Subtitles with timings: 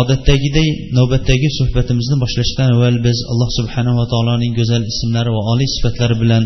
[0.00, 0.68] Odatdagiday
[0.98, 6.44] navbatdagi suhbatimizni boshlashdan avval biz alloh subhanava taoloning go'zal ismlari va oliy sifatlari bilan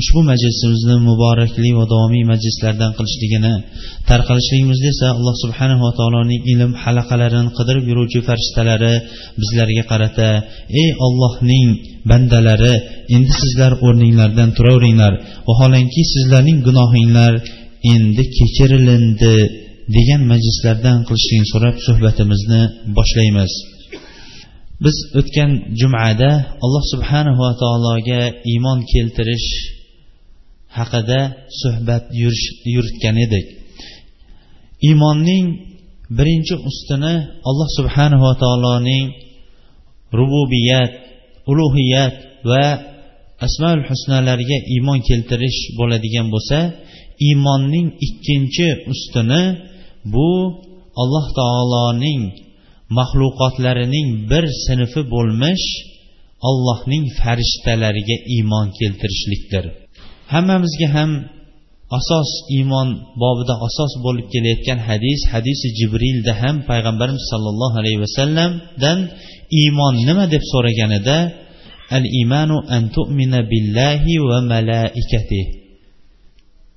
[0.00, 3.54] ushbu majlisimizni muborakli va davomiy majlislardan qilishligini
[4.10, 8.94] tarqalishligimizda esa alloh subhanava taoloning ilm halaqalarini qidirib yuruvchi farishtalari
[9.40, 10.28] bizlarga qarata
[10.82, 11.68] ey ollohning
[12.10, 12.74] bandalari
[13.16, 15.12] endi sizlar o'rninglardan turaveringlar.
[15.48, 17.34] Vaholanki sizlarning gunohinglar
[17.94, 19.36] endi kechirilindi.
[19.96, 22.62] Degan majlislardan qilishligini so'rab suhbatimizni
[22.96, 23.52] boshlaymiz.
[24.84, 25.50] Biz o'tgan
[25.80, 26.30] jumada
[26.64, 28.22] alloh subhanahu va taologa
[28.52, 29.48] iymon keltirish
[30.78, 31.20] haqida
[31.60, 32.04] suhbat
[32.74, 33.46] yuritgan edik.
[34.88, 35.46] Iymonning
[36.18, 37.14] birinchi ustuni
[37.48, 39.06] alloh subhanahu va taoloning
[40.18, 40.92] rububiyat
[41.50, 42.14] ulug'iyat
[42.50, 42.64] va
[43.46, 46.58] asmaul husnalarga iymon keltirish bo'ladigan bo'lsa
[47.26, 49.42] iymonning ikkinchi ustuni
[50.14, 50.30] bu
[51.02, 52.22] alloh taoloning
[52.98, 55.66] maxluqotlarining bir sinfi bo'lmish
[56.48, 59.64] allohning farishtalariga iymon keltirishlikdir.
[60.32, 61.10] Hammamizga ham
[61.98, 62.88] asos iymon
[63.22, 68.98] bobida asos bo'lib kelayotgan hadis hadisi jibrilda ham payg'ambarimiz sollallohu alayhi vasallamdan
[69.60, 71.18] iymon nima deb so'raganida
[71.96, 75.42] al imanu an tu'mina billahi va malaikati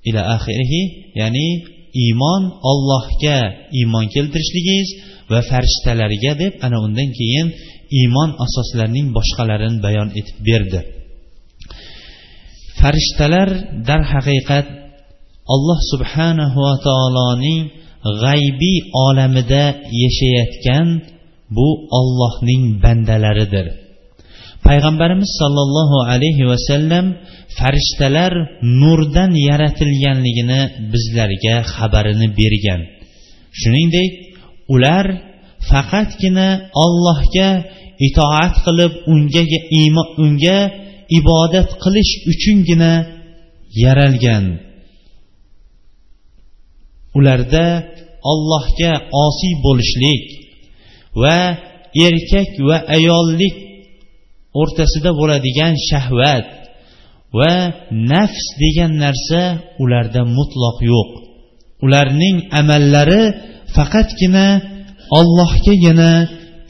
[0.09, 0.81] ila axirihi
[1.19, 1.47] ya'ni
[2.03, 3.39] iymon ollohga
[3.79, 4.89] iymon keltirishligingiz
[5.31, 7.47] va farishtalarga deb ana undan keyin
[7.99, 10.79] iymon asoslarining boshqalarini bayon etib berdi.
[12.79, 13.49] Farishtalar
[13.89, 14.67] darhaqiqat
[15.53, 17.61] alloh subhanahu va taoloning
[18.23, 19.63] g'aybiy olamida
[20.03, 20.87] yashayotgan
[21.55, 21.67] bu
[21.99, 23.67] ollohning bandalaridir.
[24.67, 27.05] Payg'ambarimiz sollallohu alayhi vasallam
[27.57, 28.33] farishtalar
[28.81, 30.61] nurdan yaratilganligini
[30.91, 32.81] bizlarga xabarini bergan.
[33.59, 34.11] Shuningdek
[34.75, 35.05] ular
[35.69, 36.49] faqatgina
[36.83, 37.49] ollohga
[38.07, 39.43] itoat qilib unga
[40.23, 40.59] unga
[41.19, 42.93] ibodat qilish uchungina
[43.83, 44.45] yaralgan.
[47.17, 47.67] Ularda
[48.31, 48.91] ollohga
[49.25, 50.25] osiy bo'lishlik
[51.21, 51.39] va
[52.07, 53.55] erkak va ayollik
[54.61, 56.47] o'rtasida bo'ladigan shahvat
[57.37, 57.53] va
[58.11, 59.41] nafs degan narsa
[59.83, 61.09] ularda mutloq yo'q.
[61.85, 63.23] Ularning amallari
[63.75, 64.47] faqatgina
[65.19, 66.11] ollohgagina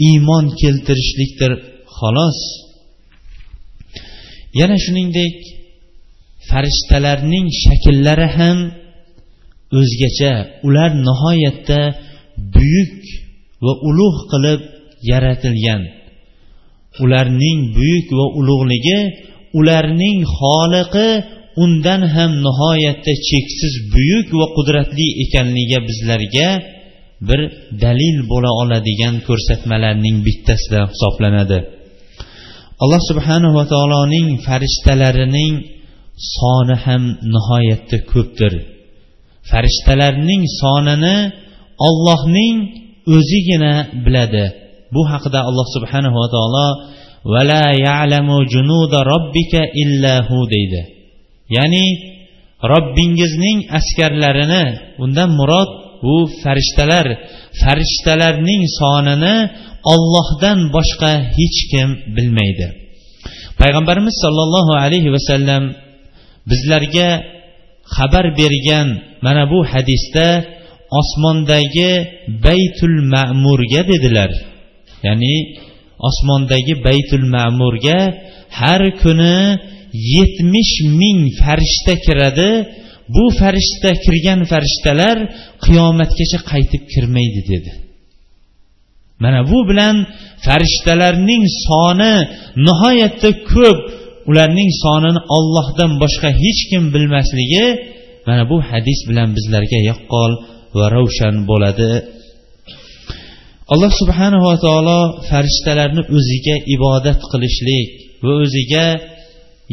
[0.08, 1.52] iymon keltirishlikdir
[1.98, 2.40] xolos.
[4.60, 5.36] Yana shuningdek
[6.50, 8.58] farishtalarning shakllari ham
[9.80, 10.34] o'zgacha.
[10.68, 11.82] Ular nihoyatda
[12.56, 12.98] buyuk
[13.66, 14.62] va ulug' qilib
[15.10, 15.82] yaratilgan.
[17.04, 19.00] Ularning buyuk va ulug'ligi
[19.60, 21.10] ularning xoliqi
[21.64, 26.50] undan ham nihoyatda cheksiz buyuk va qudratli ekanligiga bizlarga
[27.28, 27.42] bir
[27.84, 31.60] dalil bo'la oladigan ko'rsatmalarning bittasida hisoblanadi.
[32.84, 35.54] Alloh subhanahu va taoloning farishtalarining
[36.36, 37.04] soni ham
[37.36, 38.54] nihoyatda ko'pdir.
[39.52, 41.18] Farishtalarning sonini
[41.88, 42.56] ollohning
[43.16, 43.74] o'zigina
[44.06, 44.46] biladi.
[44.96, 46.68] Bu haqida alloh subhanahu va taolo
[47.34, 50.82] vala ya'lamu junuda robbika illahu deydi.
[51.56, 51.86] Ya'ni
[52.72, 54.64] robbingizning askarlarini
[55.04, 55.70] undan murod
[56.06, 57.06] bu farishtalar
[57.62, 59.36] farishtalarning sonini
[59.94, 62.68] ollohdan boshqa hech kim bilmaydi.
[63.62, 65.64] Payg'ambarimiz sollallohu alayhi vasallam
[66.50, 67.10] bizlarga
[67.96, 68.88] xabar bergan
[69.26, 70.28] mana bu hadisda
[71.00, 71.92] osmondagi
[72.46, 74.32] baytul ma'murga dedilar.
[75.08, 75.36] Ya'ni
[76.10, 78.00] osmondagi baytul ma'murga
[78.60, 79.38] har kuni
[80.16, 82.52] yetmish ming farishta kiradi.
[83.16, 85.18] Bu farishta kirgan farishtalar
[85.66, 87.72] qiyomatgacha qaytib kirmaydi dedi.
[89.24, 89.96] Mana bu bilan
[90.46, 92.16] farishtalarning soni
[92.68, 93.80] nihoyatda ko'p.
[94.30, 97.66] Ularning sonini ollohdan boshqa hech kim bilmasligi
[98.28, 100.32] mana bu hadis bilan bizlarga yaqqol
[100.78, 101.92] va ravshan bo'ladi.
[103.74, 107.88] Alloh subhanava taolo farishtalarni o'ziga ibodat qilishlik
[108.26, 108.88] va o'ziga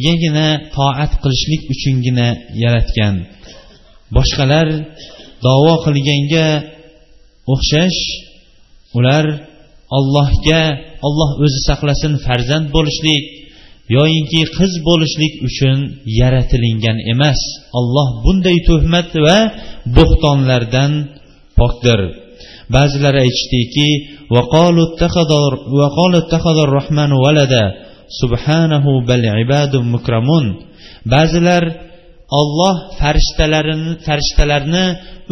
[0.07, 2.29] yagina toat qilishlik uchungina
[2.63, 3.15] yaratgan.
[4.17, 4.67] Boshqalar
[5.47, 6.49] davo qilganga
[7.53, 8.01] o'xshash
[8.99, 9.25] ular
[9.99, 10.63] ollohga
[11.07, 13.25] olloh o'zi saqlasin farzand bo'lishlik
[13.97, 15.79] yoyinki qiz bo'lishlik uchun
[16.21, 17.41] yaratilingan emas.
[17.79, 19.39] Olloh bunday tuhmat va
[19.97, 20.93] bo'xtonlardan
[21.59, 22.01] pokdir.
[22.75, 23.89] Ba'zilari aytishdiki
[28.21, 30.47] subhanahu bal ibadun mukramun.
[31.13, 31.65] Ba'zilar
[32.41, 34.87] olloh farishtalarini farishtalarni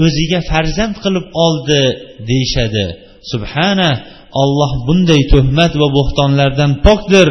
[0.04, 1.82] o'ziga farzand qilib oldi
[2.28, 2.86] deyishadi.
[3.32, 3.90] Subhana
[4.42, 7.28] olloh bunday tuhmat va bo'xtonlardan pokdir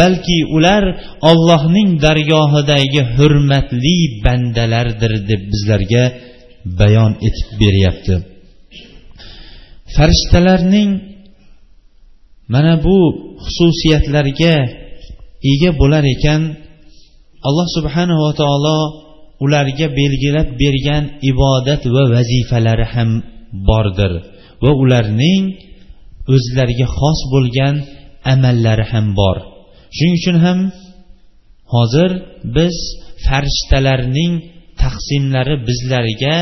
[0.00, 0.84] balki ular
[1.30, 6.04] ollohning dargohidagi hurmatli bandalardir deb bizlarga
[6.80, 8.31] bayon etib beryapti.
[9.96, 10.90] Farishtalarning
[12.54, 12.98] mana bu
[13.44, 14.56] xususiyatlarga
[15.52, 16.42] ega bo'lar ekan
[17.48, 18.78] alloh subhanava taolo
[19.44, 23.10] ularga belgilab bergan ibodat va vazifalari ham
[23.68, 24.12] bordir
[24.62, 25.42] va ularning
[26.34, 27.74] o'zlariga xos bo'lgan
[28.32, 29.36] amallari ham bor.
[29.96, 30.58] Shuning uchun ham
[31.74, 32.10] hozir
[32.56, 32.76] biz
[33.26, 34.32] farishtalarning
[34.82, 36.36] taqsimlari bizlarga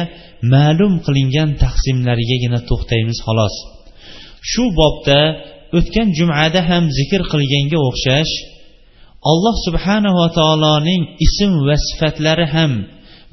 [0.54, 3.54] ma'lum qilingan taqsimlarigagina to'xtaymiz xolos.
[4.50, 5.20] Shu bobda
[5.78, 8.32] o'tgan jumada ham zikr qilganga o'xshash
[9.30, 12.72] alloh subhanava taoloning ism va sifatlari ham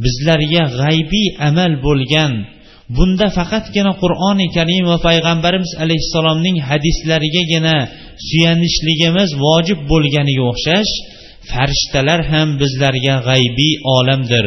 [0.03, 2.33] bizlarga g'aybiy amal bo'lgan
[2.95, 7.75] bunda faqatgina qur'oni karim va payg'ambarimiz alayhissalomning hadislarigagina
[8.27, 10.91] suyanishligimiz vojib bo'lganiga o'xshash
[11.51, 14.45] farishtalar ham bizlarga g'aybiy olamdir.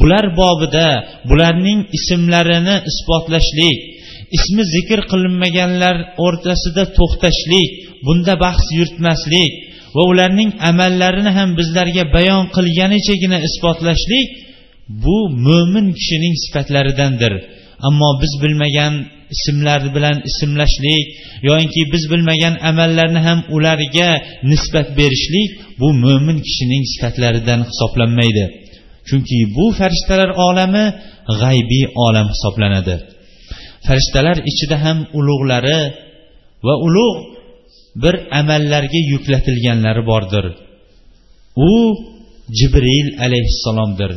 [0.00, 0.88] Bular bobida
[1.30, 3.78] bularning ismlarini isbotlashlik
[4.36, 5.96] ismi zikr qilinmaganlar
[6.26, 7.68] o'rtasida to'xtashlik
[8.06, 9.52] bunda bahs yuritmaslik
[9.96, 14.28] va ularning amallarini ham bizlarga bayon qilganichagina isbotlashlik
[15.04, 17.32] bu mo'min kishining sifatlaridandir.
[17.88, 18.94] Ammo biz bilmagan
[19.36, 21.04] ismlar bilan ismlashlik
[21.48, 24.10] yoinki biz bilmagan amallarni ham ularga
[24.50, 25.50] nisbat berishlik
[25.80, 28.44] bu mo'min kishining sifatlaridan hisoblanmaydi.
[29.08, 30.84] Chunki bu farishtalar olami
[31.40, 32.96] g'aybiy olam hisoblanadi.
[33.86, 35.80] Farishtalar ichida ham ulug'lari
[36.66, 37.18] va ulug'
[38.02, 40.44] bir amallarga yuklatilganlari bordir.
[41.70, 41.72] U
[42.58, 44.12] jibril alayhissalomdir.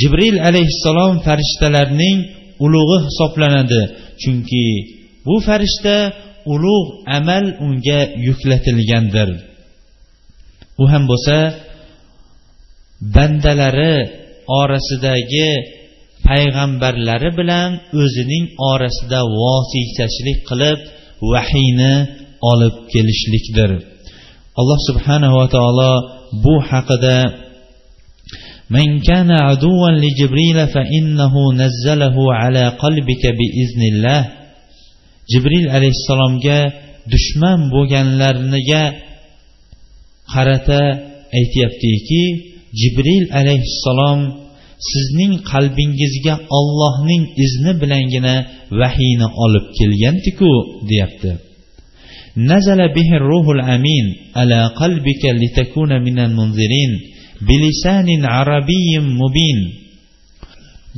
[0.00, 2.18] Jibril alayhissalom farishtalarning
[2.64, 3.82] ulug'i hisoblanadi.
[4.22, 4.66] Chunki
[5.26, 5.96] bu farishta
[6.52, 6.88] ulug'
[7.18, 9.28] amal unga yuklatilgandir.
[10.82, 11.36] U ham bo'lsa
[13.14, 13.96] bandalari
[14.59, 15.49] orasidagi
[16.27, 17.69] payg'ambarlari bilan
[18.01, 20.79] o'zining orasida vositachilik qilib
[21.31, 21.95] vahiyni
[22.51, 23.71] olib kelishlikdir
[24.59, 25.91] alloh subhanava taolo
[26.43, 27.17] bu haqida
[28.77, 34.21] من كان عدوا لجبريل فإنه نزله على قلبك بإذن الله
[35.31, 36.59] jibril alayhissalomga
[37.13, 38.83] dushman bo'lganlarniga
[40.33, 40.81] qarata
[41.39, 42.23] aytyaptiki
[42.80, 44.20] jibril alayhissalom
[44.90, 48.34] sizning qalbingizga ollohning izni bilangina
[48.80, 50.50] vahiyni olib kelgandiku
[50.90, 51.30] deyapti.
[52.50, 54.06] Nazala bihi ruhul amin
[54.40, 56.92] ala qalbika litakuna minal munzirin
[57.48, 59.58] bilisanin arabiyyin mubin.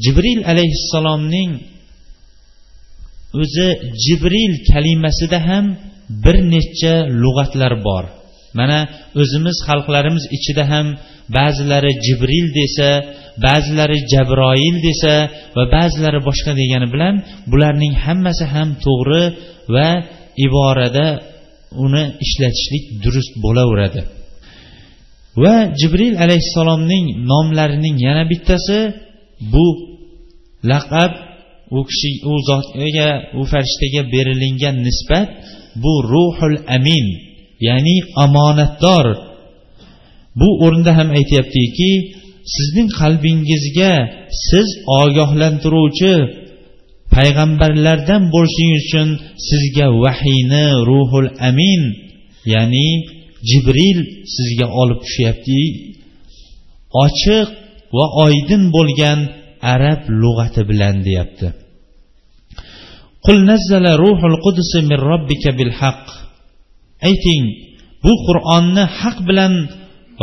[0.05, 1.51] Jibril alayhissalomning
[3.43, 3.69] o'zi
[4.05, 5.67] jibril kalimasida ham
[6.25, 8.05] bir necha lug'atlar bor.
[8.59, 8.79] Mana
[9.21, 10.87] o'zimiz xalqlarimiz ichida ham
[11.37, 12.91] ba'zilari jibril desa
[13.45, 15.15] ba'zilari jabroil desa
[15.57, 17.15] va ba'zilari boshqa degani bilan
[17.51, 19.25] bularning hammasi ham to'g'ri
[19.75, 19.89] va
[20.47, 21.07] iborada
[21.85, 24.01] uni ishlatishlik durust bo'laveradi.
[25.43, 28.79] Va jibril alayhissalomning nomlarining yana bittasi
[29.53, 29.67] bu
[30.71, 31.13] laqab
[31.77, 35.29] u kishi u zotga u farishtaga berilingan nisbat
[35.83, 37.07] bu ruhul amin
[37.69, 39.07] ya'ni omonatdor
[40.41, 41.91] bu o'rinda ham aytyaptiki
[42.55, 43.93] sizning qalbingizga
[44.49, 44.69] siz
[45.01, 46.15] ogohlantiruvchi
[47.15, 49.09] payg'ambarlardan bo'lishingiz uchun
[49.49, 51.83] sizga vahiyni ruhul amin
[52.53, 52.89] ya'ni
[53.49, 53.99] jibril
[54.35, 55.63] sizga olib tushyapti.
[57.05, 57.49] Ochiq
[57.97, 59.19] va oydin bo'lgan
[59.75, 61.49] arab lug'ati bilan deyapti.
[63.25, 66.05] Qul nazzala ruhul qudus min robbika bil haq
[67.09, 67.45] ayting
[68.05, 69.53] bu qur'onni haq bilan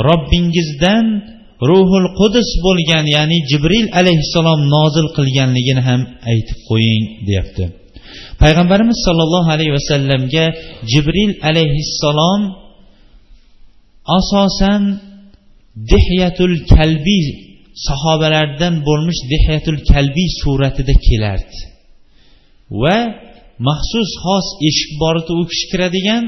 [0.08, 1.06] robbingizdan
[1.70, 6.02] ruhul qudus bo'lgan ya'ni jibril alayhissalom nozil qilganligini ham
[6.32, 7.64] aytib qo'ying deyapti.
[8.42, 10.46] Payg'ambarimiz sollallohu alayhi vasallamga
[10.92, 12.42] jibril alayhissalom
[14.20, 14.82] asosan
[15.92, 17.26] dihyatul kalbiy
[17.88, 21.60] sahobalardan bo'lmish dihyatul kalbiy suratida kelardi.
[22.82, 22.98] Va
[23.68, 26.24] maxsus xos eshik bor edi u kishi kiradigan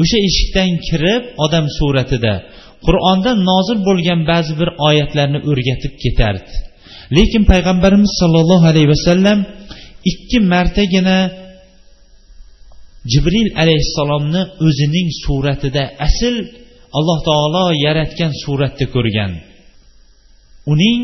[0.00, 2.34] o'sha eshikdan kirib odam suratida
[2.86, 6.52] qur'onda nozil bo'lgan ba'zi bir oyatlarni o'rgatib ketardi.
[7.16, 9.38] Lekin payg'ambarimiz sollallohu alayhi vasallam
[10.10, 11.18] ikki martagina
[13.12, 16.34] jibril alayhissalomni o'zining suratida asl
[16.98, 19.32] alloh taolo yaratgan suratda ko'rgan.
[20.72, 21.00] Uning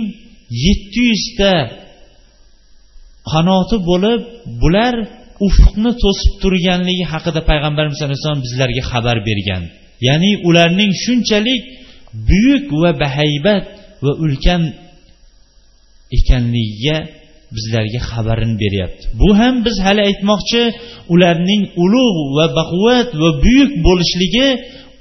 [0.65, 1.53] yetti yuzta
[3.33, 4.21] qanoti bo'lib
[4.63, 4.95] bular
[5.47, 9.63] ufqni to'sib turganligi haqida payg'ambarimiz alayhissalom bizlarga xabar bergan.
[10.09, 11.63] Ya'ni ularning shunchalik
[12.29, 13.65] buyuk va bahaybat
[14.05, 14.63] va ulkan
[16.19, 16.97] ekanligiga
[17.57, 19.05] bizlarga xabarini beryapti.
[19.21, 20.63] Bu ham biz hali aytmoqchi
[21.15, 24.49] ularning ulug' va baquvvat va buyuk bo'lishligi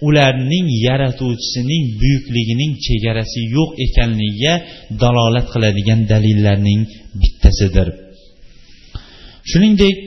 [0.07, 4.53] ularning yaratuvchisining buyukligining chegarasi yo'q ekanligiga
[5.01, 6.81] dalolat qiladigan dalillarning
[7.21, 7.87] bittasidir.
[9.49, 9.99] Shuningdek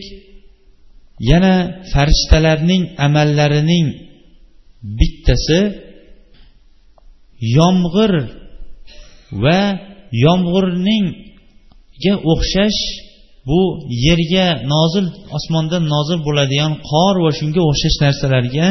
[1.30, 1.54] yana
[1.92, 3.86] farishtalarning amallarining
[4.98, 5.60] bittasi
[7.56, 8.12] yomg'ir
[9.42, 9.60] va
[10.24, 12.80] yomg'irningga o'xshash
[13.48, 13.60] bu
[14.06, 15.06] yerga nozil
[15.36, 18.66] osmondan nozil bo'ladigan qor va shunga o'xshash narsalarga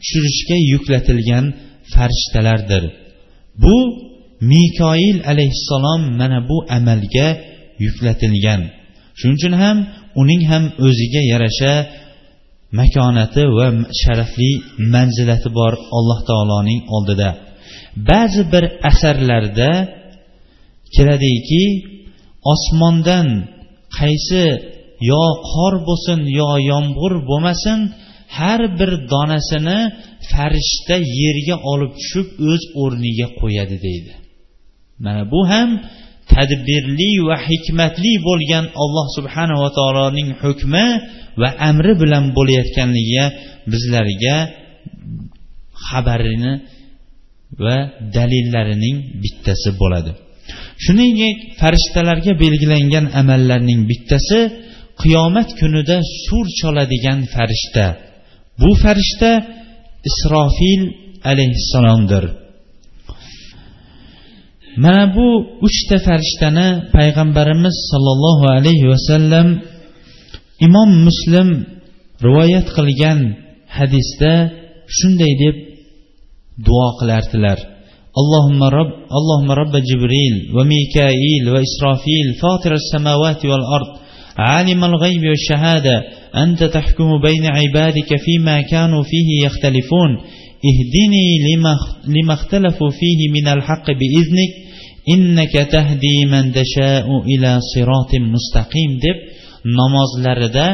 [0.00, 1.44] tushirishga yuklatilgan
[1.92, 2.84] farishtalardir.
[3.62, 3.76] Bu
[4.52, 7.28] mikoil alayhissalom mana bu amalga
[7.84, 8.62] yuklatilgan.
[9.18, 9.76] Shuning uchun ham
[10.22, 11.72] uning ham o'ziga yarasha
[12.78, 13.66] makonati va
[14.00, 14.50] sharafli
[14.94, 17.30] manzilati bor alloh taoloning oldida.
[18.10, 19.70] Ba'zi bir asarlarda
[20.94, 21.64] keladiki
[22.52, 23.26] osmondan
[23.98, 24.44] qaysi
[25.10, 27.78] yo qor bo'lsin yo yomg'ir bo'lmasin
[28.38, 29.78] har bir donasini
[30.30, 34.12] farishta yerga olib tushib o'z o'rniga qo'yadi deydi.
[35.04, 35.70] Mana bu ham
[36.32, 40.86] tadbirli va hikmatli bo'lgan alloh subhanava taoloning hukmi
[41.40, 43.24] va amri bilan bo'layotganligiga
[43.72, 44.36] bizlarga
[45.86, 46.52] xabarini
[47.64, 47.76] va
[48.16, 50.12] dalillarining bittasi bo'ladi.
[50.84, 54.40] Shuningdek farishtalarga belgilangan amallarning bittasi
[55.02, 57.86] qiyomat kunida sur choladigan farishta.
[58.60, 59.30] Bu farishta
[60.10, 60.82] isrofil
[61.30, 62.24] alayhissalomdir.
[64.83, 65.27] mana bu
[65.67, 69.47] uchta farishtani payg'ambarimiz sollallohu alayhi vasallam
[70.67, 71.49] imom muslim
[72.25, 73.19] rivoyat qilgan
[73.77, 74.33] hadisda
[74.97, 75.55] shunday deb
[76.65, 77.59] duo qilardilar
[78.21, 83.89] اللهم رب اللهم رب جبريل وميكائيل وإسرافيل فاطر السماوات والأرض
[84.47, 85.95] عالم الغيب والشهادة
[86.43, 90.11] أنت تحكم بين عبادك فيما كانوا فيه يختلفون
[90.69, 91.73] اهدني لما,
[92.15, 94.51] لما اختلفوا فيه من الحق بإذنك
[95.13, 99.17] إنك تهدي من تشاء إلى صراط مستقيم deb
[99.79, 100.67] namozlarida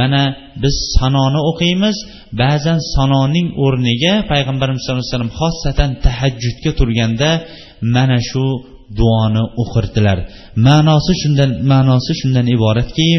[0.00, 0.22] mana
[0.62, 1.96] biz sanoni o'qiymiz
[2.42, 7.30] ba'zan sanoning o'rniga payg'ambarimiz sallallohu alayhi vasallam xossatan tahajjudga turganda
[7.94, 8.46] mana shu
[8.98, 10.18] duoni o'qirdilar
[10.66, 13.10] ma'nosi shundan ma'nosi shundan iboratki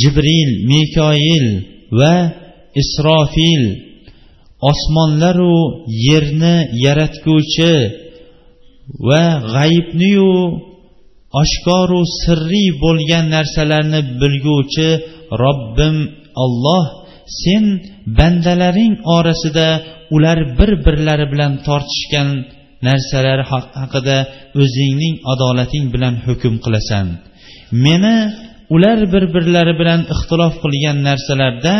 [0.00, 1.46] jibril mikoil
[2.00, 2.14] va
[2.82, 3.62] isrofil
[4.69, 5.55] osmonlaru
[6.07, 6.55] yerni
[6.85, 7.73] yaratguvchi
[9.07, 10.33] va g'ayibniyu
[11.41, 14.89] oshkoru sirriy bo'lgan narsalarni bilguvchi
[15.43, 15.97] robbim
[16.43, 16.85] olloh
[17.41, 17.63] sen
[18.17, 19.67] bandalaring orasida
[20.15, 22.29] ular bir birlari bilan tortishgan
[22.87, 23.39] narsalar
[23.81, 24.17] haqida
[24.61, 27.05] o'zingning adolating bilan hukm qilasan.
[27.85, 28.15] Meni
[28.75, 31.75] ular bir birlari bilan ixtilof qilgan narsalarda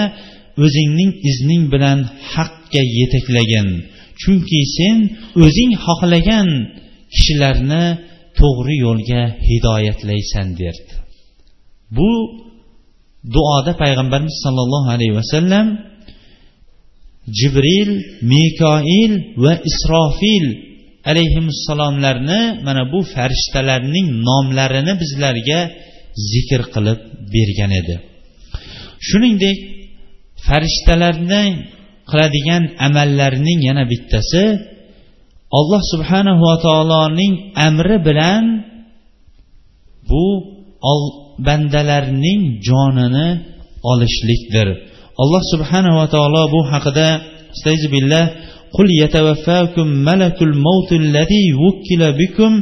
[0.63, 1.99] o'zingning izning bilan
[2.33, 3.67] haqga yetaklagin
[4.21, 4.97] chunki sen
[5.43, 6.49] o'zing xohlagan
[7.13, 7.85] kishilarni
[8.39, 10.93] to'g'ri yo'lga hidoyatlaysan derdi.
[11.97, 12.11] Bu
[13.35, 15.67] duoda payg'ambarimiz sollallohu alayhi vasallam
[17.39, 17.91] jibril
[18.33, 19.11] mikoil
[19.43, 20.45] va isrofil
[21.11, 25.59] alayhissalomlarni mana bu farishtalarning nomlarini bizlarga
[26.31, 26.99] zikr qilib
[27.35, 27.95] bergan edi.
[29.07, 29.57] Shuningdek
[30.46, 31.44] farishtalarni
[32.10, 34.44] qiladigan amallarining yana bittasi
[35.58, 37.34] alloh subhanahu va taoloning
[37.68, 38.44] amri bilan
[40.10, 40.24] bu
[41.46, 43.28] bandalarning jonini
[43.90, 44.68] olishlikdir
[45.22, 47.08] alloh subhanahu va taolo bu haqida
[47.94, 48.24] billah
[48.76, 52.52] قل يتوفاكم ملك الموت الذي وكل بكم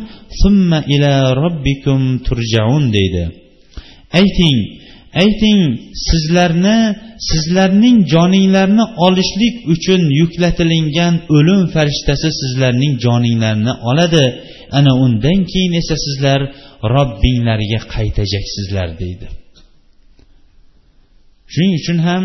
[0.43, 1.13] ثم إلى
[1.45, 1.99] ربكم
[2.29, 3.25] ترجعون deydi
[4.21, 4.59] ayting
[5.23, 5.61] ayting
[6.09, 6.79] sizlarni
[7.30, 14.26] sizlarning joninglarni olishlik uchun yuklatilingan o'lim farishtasi sizlarning joninglarni oladi.
[14.78, 16.42] Ana undan keyin esa sizlar
[16.96, 19.28] robbinglarga qaytajaksizlar deydi.
[21.54, 22.24] Shuning uchun ham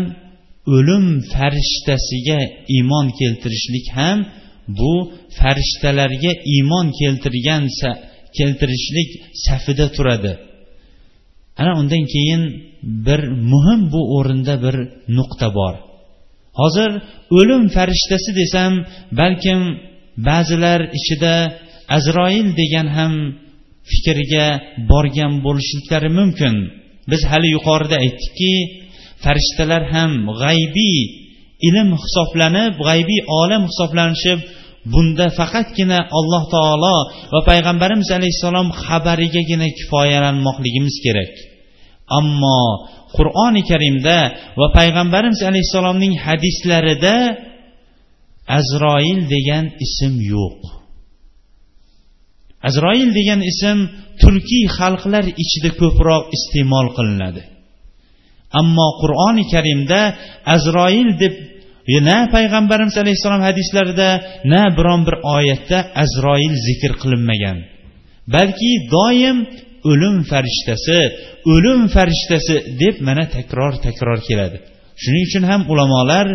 [0.75, 2.39] o'lim farishtasiga
[2.75, 4.17] iymon keltirishlik ham
[4.79, 4.93] bu
[5.39, 7.63] farishtalarga iymon keltirgan
[8.37, 9.09] keltirishlik
[9.45, 10.33] safida turadi.
[11.61, 12.41] Ana undan keyin
[13.07, 14.75] bir muhim bu o'rinda bir
[15.17, 15.75] nuqta bor.
[16.59, 16.91] Hozir
[17.39, 18.73] o'lim farishtasi desam
[19.19, 19.61] balkim
[20.27, 21.35] ba'zilar ichida
[21.97, 23.13] azroil degan ham
[23.89, 24.47] fikrga
[24.91, 26.55] borgan bo'lishliklari mumkin.
[27.11, 28.53] Biz hali yuqorida aytdikki
[29.23, 30.99] farishtalar ham g'aybiy
[31.67, 34.39] ilm hisoblanib g'aybiy olam hisoblanishib
[34.93, 36.97] bunda faqatgina alloh taolo
[37.33, 41.33] va payg'ambarimiz alayhissalom xabarigagina kifoyalanmoqligimiz kerak.
[42.19, 42.61] Ammo
[43.17, 44.17] qur'oni karimda
[44.59, 47.15] va payg'ambarimiz alayhissalomning hadislarida
[48.59, 50.59] azroil degan ism yo'q.
[52.69, 53.77] Azroil degan ism
[54.21, 57.43] turkiy xalqlar ichida ko'proq iste'mol qilinadi.
[58.59, 60.01] Ammo qur'oni karimda
[60.55, 61.33] azroil deb
[62.07, 64.09] na payg'ambarimiz alayhissalom hadislarida
[64.51, 67.57] na biron bir oyatda azroil zikr qilinmagan.
[68.33, 69.37] Balki doim
[69.91, 70.99] o'lim farishtasi
[71.53, 74.57] o'lim farishtasi deb mana takror takror keladi.
[75.01, 76.27] Shuning uchun ham ulamolar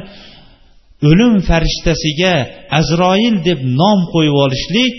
[1.09, 2.35] o'lim farishtasiga
[2.81, 4.93] azroil deb nom qo'yib olishlik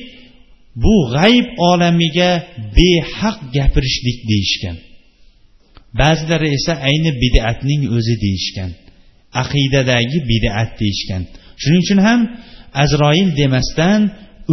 [0.83, 2.31] bu g'ayb olamiga
[2.77, 4.77] behaq gapirishlik deyishgan.
[5.99, 8.71] Ba'zilari esa ayni bidatning o'zi deyishgan
[9.41, 11.21] aqidadagi bidat deyishgan.
[11.61, 12.19] Shuning uchun ham
[12.83, 14.01] azroil demasdan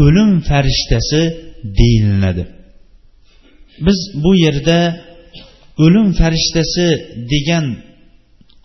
[0.05, 1.23] o'lim farishtasi
[1.79, 2.45] deyilinadi
[3.87, 4.79] biz bu yerda
[5.85, 6.87] o'lim farishtasi
[7.33, 7.67] degan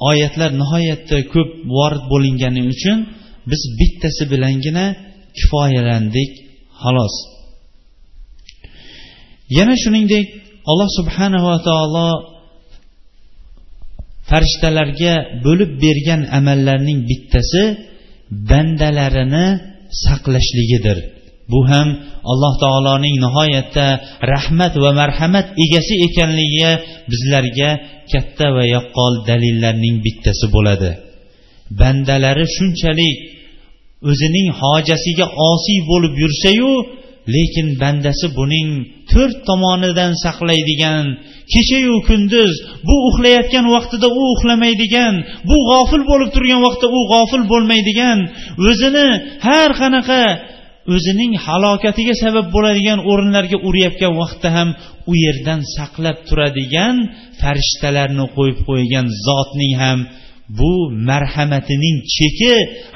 [0.10, 2.98] oyatlar nihoyatda ko'p vorid bo'lingani uchun
[3.50, 4.86] biz bittasi bilangina
[5.38, 6.31] kifoyalandik
[6.81, 7.15] xolos
[9.57, 10.25] yana shuningdek
[10.72, 12.10] alloh subhanava taolo
[14.29, 15.13] farishtalarga
[15.45, 17.63] bo'lib bergan amallarning bittasi
[18.50, 19.48] bandalarini
[20.03, 20.98] saqlashligidir.
[21.51, 21.87] Bu ham
[22.31, 23.87] alloh taoloning nihoyatda
[24.33, 26.72] rahmat va marhamat egasi ekanligiga
[27.11, 27.70] bizlarga
[28.11, 30.91] katta va yaqqol dalillarning bittasi bo'ladi.
[31.79, 33.17] Bandalari shunchalik
[34.11, 36.72] o'zining hojasiga osiy bo'lib yursayu
[37.35, 38.70] lekin bandasi buning
[39.11, 41.05] to'rt tomonidan saqlaydigan
[41.53, 42.53] kechayu kunduz
[42.87, 45.13] bu uxlayotgan vaqtida u uxlamaydigan
[45.50, 48.20] bu g'ofil bo'lib turgan vaqtda u g'ofil bo'lmaydigan
[48.70, 49.07] o'zini
[49.48, 50.22] har qanaqa
[50.95, 54.69] o'zining halokatiga sabab bo'ladigan o'rinlarga urayotgan vaqtda ham
[55.10, 56.97] u yerdan saqlab turadigan
[57.40, 59.99] farishtalarni qo'yib qo'ygan zotning ham
[60.58, 60.73] bu
[61.08, 62.54] marhamatining cheki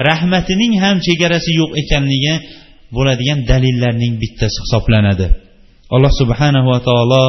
[0.09, 2.33] rahmatining ham chegarasi yo'q ekanligi
[2.95, 5.27] bo'ladigan dalillarning bittasi hisoblanadi
[5.95, 7.25] alloh subhanahu va taolo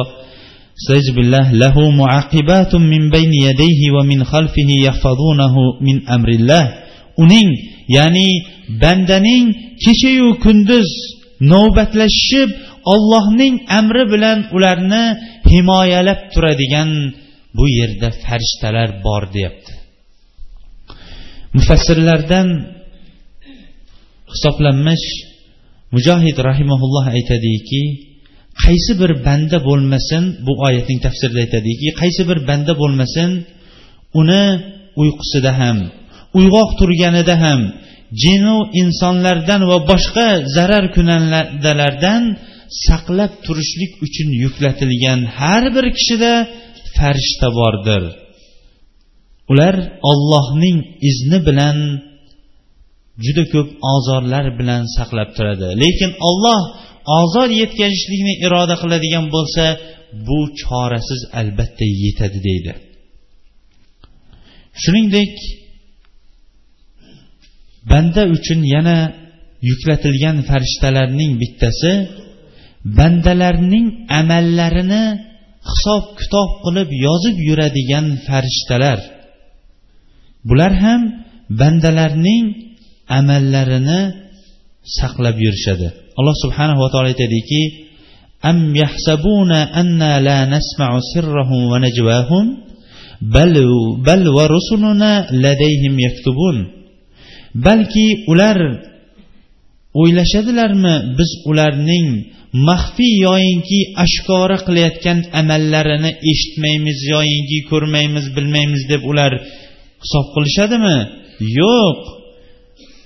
[0.81, 5.55] استعذ بالله له معقبات من بين يديه ومن خلفه يحفظونه
[5.87, 6.63] من أمر الله
[7.22, 7.50] uning
[7.96, 8.28] ya'ni
[8.82, 9.44] bandaning
[9.84, 10.88] kechayu kunduz
[11.52, 12.50] navbatlashishib
[12.92, 15.04] ollohning amri bilan ularni
[15.52, 16.90] himoyalab turadigan
[17.56, 19.72] bu yerda farishtalar bor deyapti.
[21.56, 22.48] Mufassirlardan
[24.32, 25.06] hisoblanmish
[25.94, 27.82] mujohid rahimaulloh aytadiki
[28.64, 33.30] qaysi bir banda bo'lmasin bu oyatning tafsirida aytadiki qaysi bir banda bo'lmasin
[34.20, 34.44] uni
[35.02, 35.78] uyqusida ham
[36.38, 37.60] uyg'oq turganida ham
[38.22, 42.22] jinu insonlardan va boshqa zarar kunandalardan
[42.86, 46.32] saqlab turishlik uchun yuklatilgan har bir kishida
[46.96, 48.02] farishta bordir.
[49.52, 49.76] Ular
[50.10, 50.78] ollohning
[51.10, 51.78] izni bilan
[53.24, 55.68] juda ko'p ozorlar bilan saqlab turadi.
[55.82, 56.60] Lekin olloh
[57.20, 59.64] ozor yetkazishlikni iroda qiladigan bo'lsa
[60.26, 62.72] bu chorasiz albatta yetadi deydi.
[64.82, 65.32] Shuningdek
[67.90, 68.98] banda uchun yana
[69.68, 71.92] yuklatilgan farishtalarning bittasi
[72.98, 73.86] bandalarning
[74.20, 75.04] amallarini
[75.70, 78.98] hisob kitob qilib yozib yuradigan farishtalar.
[80.48, 81.00] Bular ham
[81.60, 82.44] bandalarning
[83.18, 84.00] amallarini
[84.98, 85.88] saqlab yurishadi.
[86.18, 87.62] Alloh subhanahu va taolo aytadiki
[88.50, 92.46] am yahsabuna anna la نسمع sirrahum ونجواهم
[93.22, 93.54] بل,
[94.06, 95.12] bal bal لديهم rusuluna
[95.44, 96.81] ladayhim yaktubun.
[97.54, 98.58] Balki ular
[100.00, 102.08] o'ylashadilarmi biz ularning
[102.68, 109.32] maxfiy yoyinki oshkora qilayotgan amallarini eshitmaymiz yoyinki ko'rmaymiz bilmaymiz deb ular
[110.02, 110.96] hisob qilishadimi?
[111.60, 112.00] Yo'q.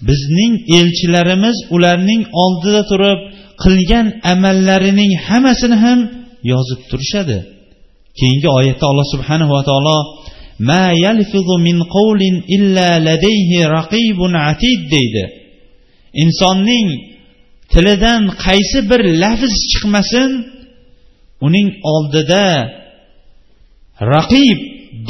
[0.09, 3.21] Bizning elchilarimiz ularning oldida turib
[3.65, 5.99] qilgan amallarining hammasini ham
[6.53, 7.39] yozib turishadi.
[8.19, 9.97] Keyingi oyatda alloh subhanahu va taolo
[10.69, 15.25] ma yalfizu min qawlin illa ladayhi raqibun atid deydi.
[16.23, 16.89] Insonning
[17.73, 20.31] tilidan qaysi bir lafz chiqmasin
[21.47, 22.47] uning oldida
[24.15, 24.59] raqib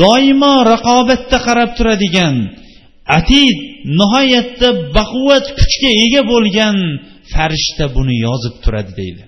[0.01, 2.35] doimo raqobatda qarab turadigan
[3.19, 3.57] atid
[3.99, 6.77] nihoyatda baquvvat kuchga ega bo'lgan
[7.33, 9.23] farishta buni yozib turadi deydi.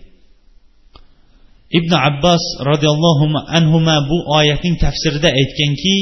[1.79, 3.27] Ibn abbos roziyallohu
[3.59, 5.97] anhuma bu oyatning tafsirida aytganki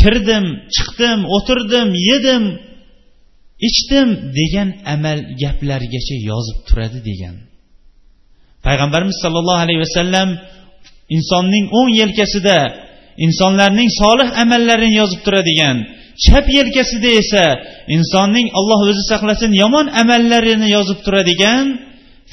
[0.00, 0.44] kirdim
[0.76, 2.44] chiqdim o'tirdim yedim
[3.68, 7.36] ichdim degan amal gaplargacha yozib turadi degan.
[8.66, 10.28] Payg'ambarimiz sollallohu alayhi vasallam
[11.16, 12.58] insonning o'ng yelkasida
[13.26, 15.76] insonlarning solih amallarini yozib turadigan
[16.24, 17.44] chap yelkasida esa
[17.96, 21.64] insonning alloh o'zi saqlasin yomon amallarini yozib turadigan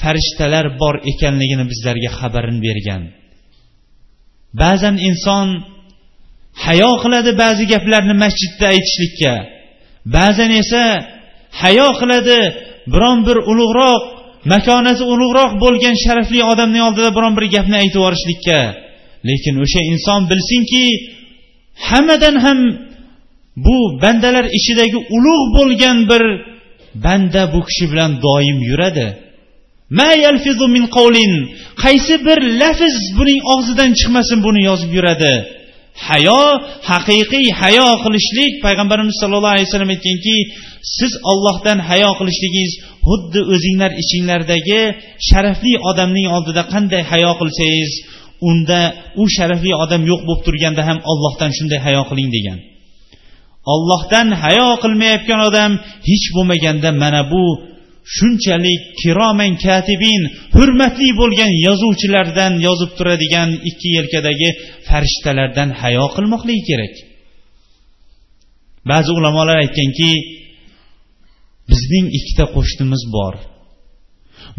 [0.00, 3.02] farishtalar bor ekanligini bizlarga xabarini bergan.
[4.62, 5.46] Ba'zan inson
[6.64, 9.34] hayo qiladi ba'zi gaplarni masjidda aytishlikka.
[10.16, 10.82] Ba'zan esa
[11.62, 12.38] hayo qiladi
[12.92, 14.02] biron bir ulug'roq
[14.52, 18.58] makonati ulug'roq bo'lgan sharafli odamning oldida biron bir gapni aytib yuborishlikka.
[19.28, 20.84] Lekin o'sha inson bilsinki
[21.88, 22.58] hammadan ham
[23.66, 26.22] bu bandalar ichidagi ulug' bo'lgan bir
[27.04, 29.08] banda bu kishi bilan doim yuradi.
[31.84, 35.34] Qaysi bir lafz buning og'zidan chiqmasin buni yozib yuradi?
[36.08, 36.42] Hayo
[36.90, 38.52] haqiqiy hayo qilishlik.
[38.66, 40.36] Payg'ambarimiz sollallohu alayhi vasallam aytganki
[40.98, 42.72] siz ollohdan hayo qilishligingiz
[43.08, 44.80] xuddi o'zinglar ichinglardagi
[45.28, 47.92] sharafli odamning oldida qanday hayo qilsangiz
[48.50, 48.80] unda
[49.22, 52.58] u sharafli odam yo'q bo'lib turganda ham ollohdan shunday hayo qiling degan.
[53.74, 55.72] Ollohdan hayo qilmayotgan odam
[56.08, 57.44] hech bo'lmaganda mana bu
[58.16, 60.22] shunchalik kiromen katibin
[60.56, 64.48] hurmatli bo'lgan yozuvchilardan yozib turadigan ikki yelkadagi
[64.88, 66.94] farishtalardan hayo qilmoqligi kerak.
[68.90, 70.10] Ba'zi ulamolar aytganki
[71.70, 73.34] bizning ikkita qo'shnimiz bor.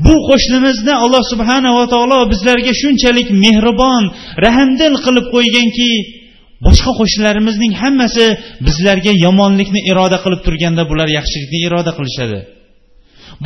[0.05, 4.03] Bu qo'shnimizni alloh subhanava taolo bizlarga shunchalik mehribon
[4.45, 5.91] rahmdil qilib qo'yganki
[6.65, 8.25] boshqa qo'shnilarimizning hammasi
[8.67, 12.39] bizlarga yomonlikni iroda qilib turganda bular yaxshilikni iroda qilishadi.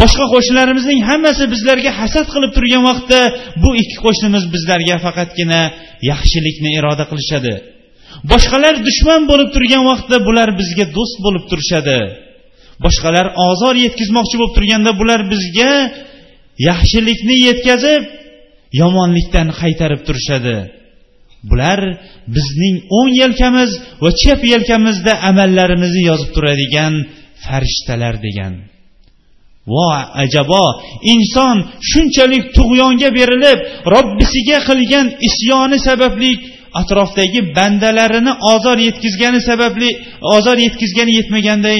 [0.01, 3.19] Boshqa qo'shnilarimizning hammasi bizlarga hasad qilib turgan vaqtda
[3.63, 5.61] bu ikki qo'shnimiz bizlarga faqatgina
[6.11, 7.53] yaxshilikni iroda qilishadi.
[8.31, 11.99] Boshqalar dushman bo'lib turgan vaqtda bular bizga do'st bo'lib turishadi.
[12.85, 15.71] Boshqalar ozor yetkazmoqchi bo'lib turganda bular bizga
[16.69, 18.03] yaxshilikni yetkazib
[18.81, 20.57] yomonlikdan qaytarib turishadi.
[21.49, 21.79] Bular
[22.35, 23.71] bizning o'ng yelkamiz
[24.03, 26.93] va chap yelkamizda amallarimizni yozib turadigan
[27.45, 28.53] farishtalar degan.
[29.71, 29.87] Vo
[30.23, 30.65] ajabo.
[31.13, 31.57] Inson
[31.91, 33.59] shunchalik tug'yonga berilib
[33.95, 36.31] robbisiga qilgan isyoni sababli
[36.81, 39.89] atrofdagi bandalarini ozor yetkazgani sababli
[40.35, 41.79] ozor yetkazgani yetmaganday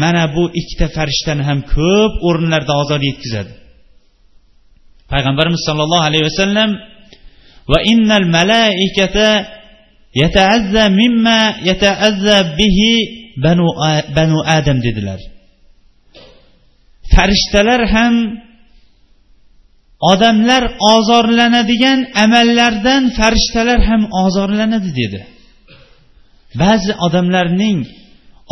[0.00, 3.52] mana bu ikkita farishtani ham ko'p o'rinlarda ozor yetkazadi.
[5.12, 6.70] Payg'ambarimiz sollallohu alayhi vasallam
[7.72, 9.28] va innal malaikata
[10.22, 12.92] yataazza mimma yataazza bihi
[13.44, 13.66] banu
[14.16, 15.20] banu adam dedilar.
[17.14, 18.14] Farishtalar ham
[20.12, 25.20] odamlar ozorlanadigan amallardan farishtalar ham ozorlanadi dedi.
[26.62, 27.78] Ba'zi odamlarning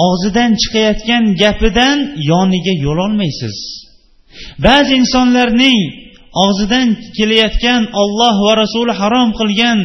[0.07, 1.99] og'zidan chiqayotgan gapidan
[2.31, 3.57] yoniga yo'lolmaysiz.
[4.66, 5.81] Ba'zi insonlarning
[6.44, 9.79] og'zidan kelayotgan olloh va rasuli harom qilgan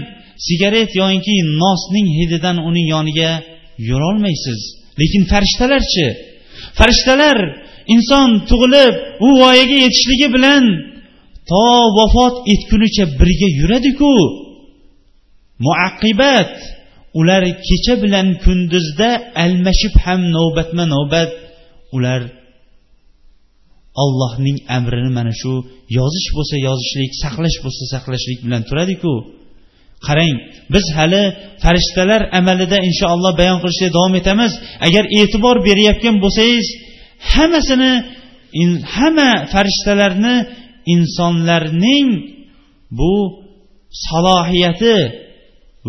[0.47, 3.31] sigaret yoinki nosning hididan uning yoniga
[3.89, 4.59] yurolmaysiz
[5.01, 6.07] lekin farishtalarchi
[6.79, 7.37] farishtalar
[7.93, 8.93] inson tug'ilib
[9.25, 10.63] u voyaga yetishligi bilan
[11.49, 11.65] to
[11.97, 14.13] vafot etgunicha birga yuradiku.
[15.65, 16.53] Muaqibat
[17.19, 19.09] ular kecha bilan kunduzda
[19.43, 21.31] almashib ham navbatma navbat
[21.95, 22.21] ular
[24.03, 25.53] ollohning amrini mana shu
[25.97, 29.13] yozish bo'lsa yozishlik saqlash bo'lsa saqlashlik bilan turadiku.
[30.07, 30.35] Qarang
[30.73, 31.23] biz hali
[31.63, 34.51] farishtalar amalida inshaalloh bayon qilishda davom etamiz.
[34.87, 36.67] Agar e'tibor berayotgan bo'lsangiz
[37.31, 37.91] hammasini
[38.95, 40.35] hamma farishtalarni
[40.93, 42.07] insonlarning
[42.99, 43.13] bu
[44.05, 44.95] salohiyati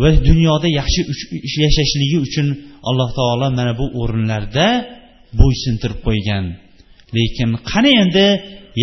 [0.01, 1.01] va dunyoda yaxshi
[1.65, 2.47] yashashligi uchun
[2.89, 4.67] alloh taolo mana bu o'rinlarda
[5.39, 6.45] bo'ysuntirib qo'ygan.
[7.17, 8.27] Lekin qani endi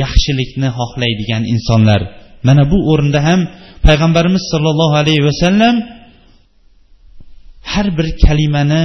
[0.02, 2.00] yaxshilikni xohlaydigan insonlar?
[2.48, 3.40] Mana bu o'rinda ham
[3.86, 5.74] payg'ambarimiz sollallohu alayhi vasallam
[7.72, 8.84] har bir kalimani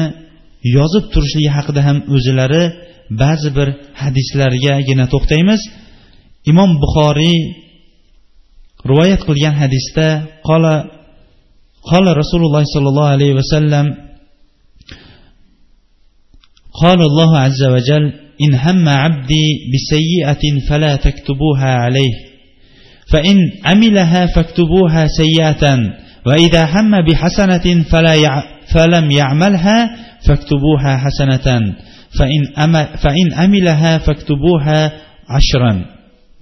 [0.77, 2.63] yozib turishligi haqida ham o'zilari
[3.22, 3.68] ba'zi bir
[4.02, 5.60] hadislargagina to'xtaymiz
[6.50, 7.38] imom buxoriy
[8.90, 10.06] rivoyat qilgan hadisda
[10.48, 10.74] qola
[11.90, 13.86] qola rasululloh sollallohu alayhi vasallam
[16.82, 18.04] قال الله عز وجل
[18.44, 22.14] إن هم عبدي بسيئة فلا تكتبوها عليه
[23.12, 25.64] فإن عملها فاكتبوها سيئة
[26.26, 28.42] وإذا هم بحسنة فلا يع
[28.74, 29.78] فلم يعملها
[30.26, 31.74] فاكتبوها حسنة
[32.18, 32.42] فإن,
[33.04, 34.80] فإن عملها فاكتبوها
[35.36, 35.74] عشرا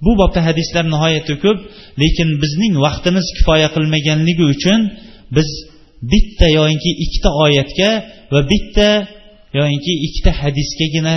[0.05, 1.59] bu bobda hadislar nihoyatda ko'p
[2.01, 4.79] lekin bizning vaqtimiz kifoya qilmaganligi uchun
[5.35, 5.49] biz
[6.11, 7.89] bitta yoyinki ikkita oyatga
[8.33, 8.89] va bitta
[9.59, 11.15] yoyinki ikkita hadisgagina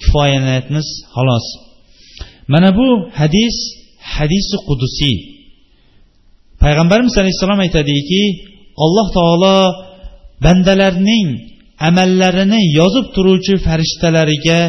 [0.00, 1.46] kifoyalanayapmiz xolos
[2.52, 2.88] mana bu
[3.20, 3.56] hadis
[4.14, 5.16] hadisi qudusiy
[6.62, 8.22] payg'ambarimiz alayhissalom aytadiki
[8.84, 9.58] alloh taolo
[10.44, 11.28] bandalarning
[11.87, 14.59] amallarini yozib turuvchi farishtalariga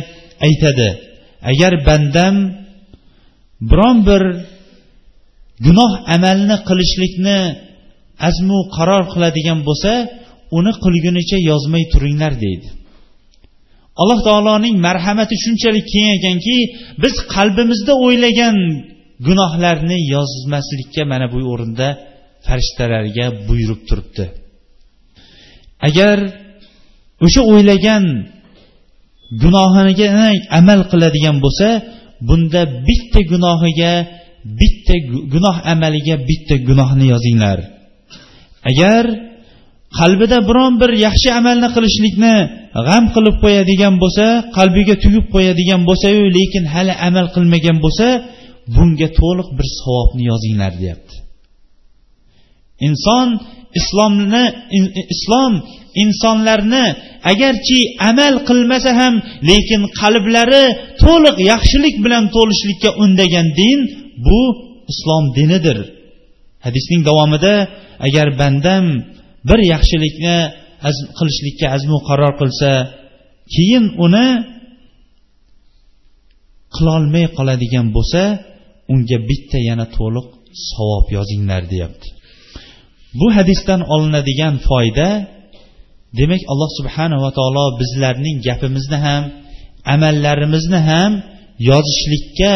[0.46, 0.88] aytadi
[1.50, 2.36] agar bandam
[3.70, 4.22] biron bir
[5.66, 7.38] gunoh amalni qilishlikni
[8.28, 9.92] azmu qaror qiladigan bo'lsa
[10.58, 12.68] uni qilgunicha yozmay turinglar deydi.
[14.02, 16.56] Alloh taoloning marhamati shunchalik keng ekanki
[17.02, 18.56] biz qalbimizda o'ylagan
[19.26, 21.88] gunohlarni yozmaslikka mana bu o'rinda
[22.46, 24.24] farishtalarga buyurib turibdi.
[25.88, 26.18] Agar
[27.24, 28.04] o'sha o'ylagan
[29.42, 30.08] gunohiga
[30.58, 31.68] amal qiladigan bo'lsa
[32.28, 33.92] bunda bitta gunohiga
[34.60, 34.96] bitta
[35.32, 37.58] gunoh amaliga bitta gunohni yozinglar.
[38.70, 39.04] Agar
[39.98, 42.34] qalbida biron bir yaxshi amalni qilishlikni
[42.88, 48.06] g'am qilib qo'yadigan bo'lsa qalbiga tugib qo'yadigan bo'lsayu lekin hali amal qilmagan bo'lsa
[48.74, 51.14] bunga to'liq bir savobni yozinglar deyapti.
[52.86, 53.28] Inson
[53.80, 54.44] islomni
[55.14, 55.52] islom
[56.02, 56.84] insonlarni
[57.32, 59.14] agarchi amal qilmasa ham
[59.50, 60.64] lekin qalblari
[61.04, 63.78] to'liq yaxshilik bilan to'lishlikka undagan din
[64.26, 64.42] bu
[64.92, 65.78] islom dinidir.
[66.66, 67.54] Hadisning davomida
[68.06, 68.84] agar bandam
[69.48, 70.36] bir yaxshilikni
[71.18, 72.70] qilishlikka azmu qaror qilsa
[73.54, 74.28] keyin uni
[76.74, 78.22] qilolmay qoladigan bo'lsa
[78.92, 80.26] unga bitta yana to'liq
[80.70, 82.08] savob yozinglar deyapti.
[83.18, 85.08] Bu hadisdan olinadigan foyda
[86.18, 89.22] demak alloh subhanava taolo bizlarning gapimizni ham
[89.94, 91.12] amallarimizni ham
[91.70, 92.54] yozishlikka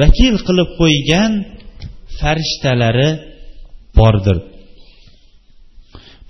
[0.00, 1.32] vakil qilib qo'ygan
[2.18, 3.10] farishtalari
[3.98, 4.36] bordir.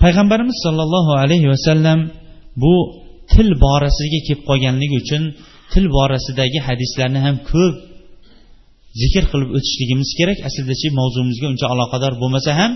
[0.03, 1.99] Payg'ambarimiz sollallohu alayhi vasallam
[2.63, 2.75] bu
[3.33, 5.23] til borasiga kelib qolganligi uchun
[5.73, 7.75] til borasidagi hadislarni ham ko'p
[9.01, 10.39] zikr qilib o'tishligimiz kerak.
[10.49, 12.73] Aslidachi mavzumizga uncha aloqador bo'lmasa ham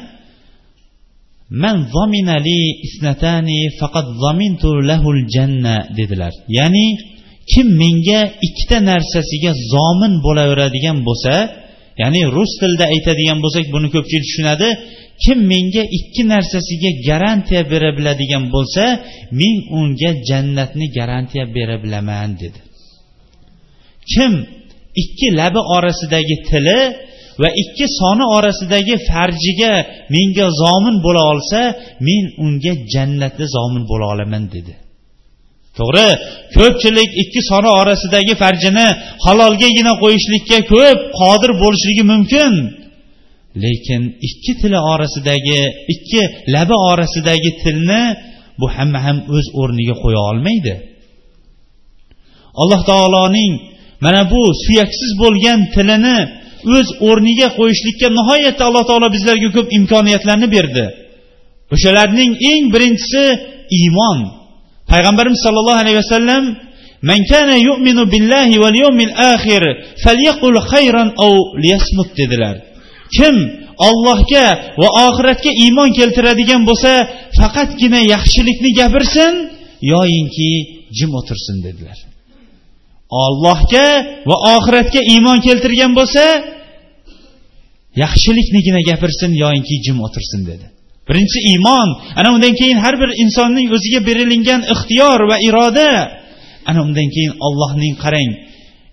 [1.63, 6.33] man zominali isnatani faqat zomintu lahul janna dedilar.
[6.59, 6.87] Ya'ni
[7.53, 11.35] kim menga ikkita narsasiga zomin bo'laveradigan bo'lsa
[12.03, 14.69] ya'ni rus tilida aytadigan bo'lsak buni ko'pchilik tushunadi
[15.25, 18.85] kim menga ikki narsasiga garantiya bera biladigan bo'lsa
[19.41, 22.61] men unga jannatni garantiya bera bilaman dedi.
[24.13, 24.33] Kim
[25.03, 26.81] ikki labi orasidagi tili
[27.43, 29.73] va ikki soni orasidagi farjiga
[30.15, 31.61] menga zomin bo'la olsa
[32.07, 34.75] men unga jannatda zomin bo'la olaman dedi.
[35.79, 36.09] To'g'ri
[36.57, 38.87] ko'pchilik ikki soni orasidagi farjini
[39.27, 42.53] halolgagina qo'yishlikka ko'p qodir bo'lishligi mumkin.
[43.65, 45.61] Lekin ikki tili orasidagi
[45.95, 46.23] ikki
[46.55, 48.03] labi orasidagi tilni
[48.61, 50.75] bu hamma ham o'z o'rniga qo'ya olmaydi.
[52.63, 53.53] Alloh taoloning
[54.06, 56.18] mana bu suyaksiz bo'lgan tilini
[56.76, 60.86] o'z o'rniga qo'yishlikka nihoyatda alloh taolo bizlarga ko'p imkoniyatlarni berdi
[61.76, 63.24] o'shalarning eng birinchisi
[63.80, 64.20] iymon
[64.92, 66.46] payg'ambarimiz sollallohu alayhi vasallam
[67.10, 69.64] من كان يؤمن بالله واليوم الآخر
[70.04, 71.32] فليقل خيرا أو
[71.64, 72.56] ليصمت dedilar
[73.18, 73.36] kim
[73.90, 74.48] ollohga
[74.82, 76.92] va oxiratga iymon keltiradigan bo'lsa
[77.40, 79.34] faqatgina yaxshilikni gapirsin
[79.94, 80.52] yoyinki
[80.98, 81.98] jim o'tirsin dedilar
[83.25, 83.87] Ollohga
[84.29, 86.25] va oxiratga iymon keltirgan bo'lsa
[88.03, 90.67] yaxshiliknigina gapirsin yoyinki jim o'tirsin dedi.
[91.09, 91.89] Birinchi iymon.
[92.19, 95.89] Ana undan keyin har bir insonning o'ziga berilingan ixtiyor va iroda.
[96.71, 98.31] Ana undan keyin ollohning qarang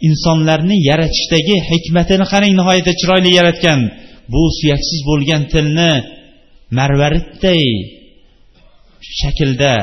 [0.07, 3.79] insonlarni yaratishdagi hikmatini qarang nihoyatda chiroyli yaratgan.
[4.33, 5.91] Bu suyaksiz bo'lgan tilni
[6.77, 7.63] marvaridday
[9.19, 9.73] shaklda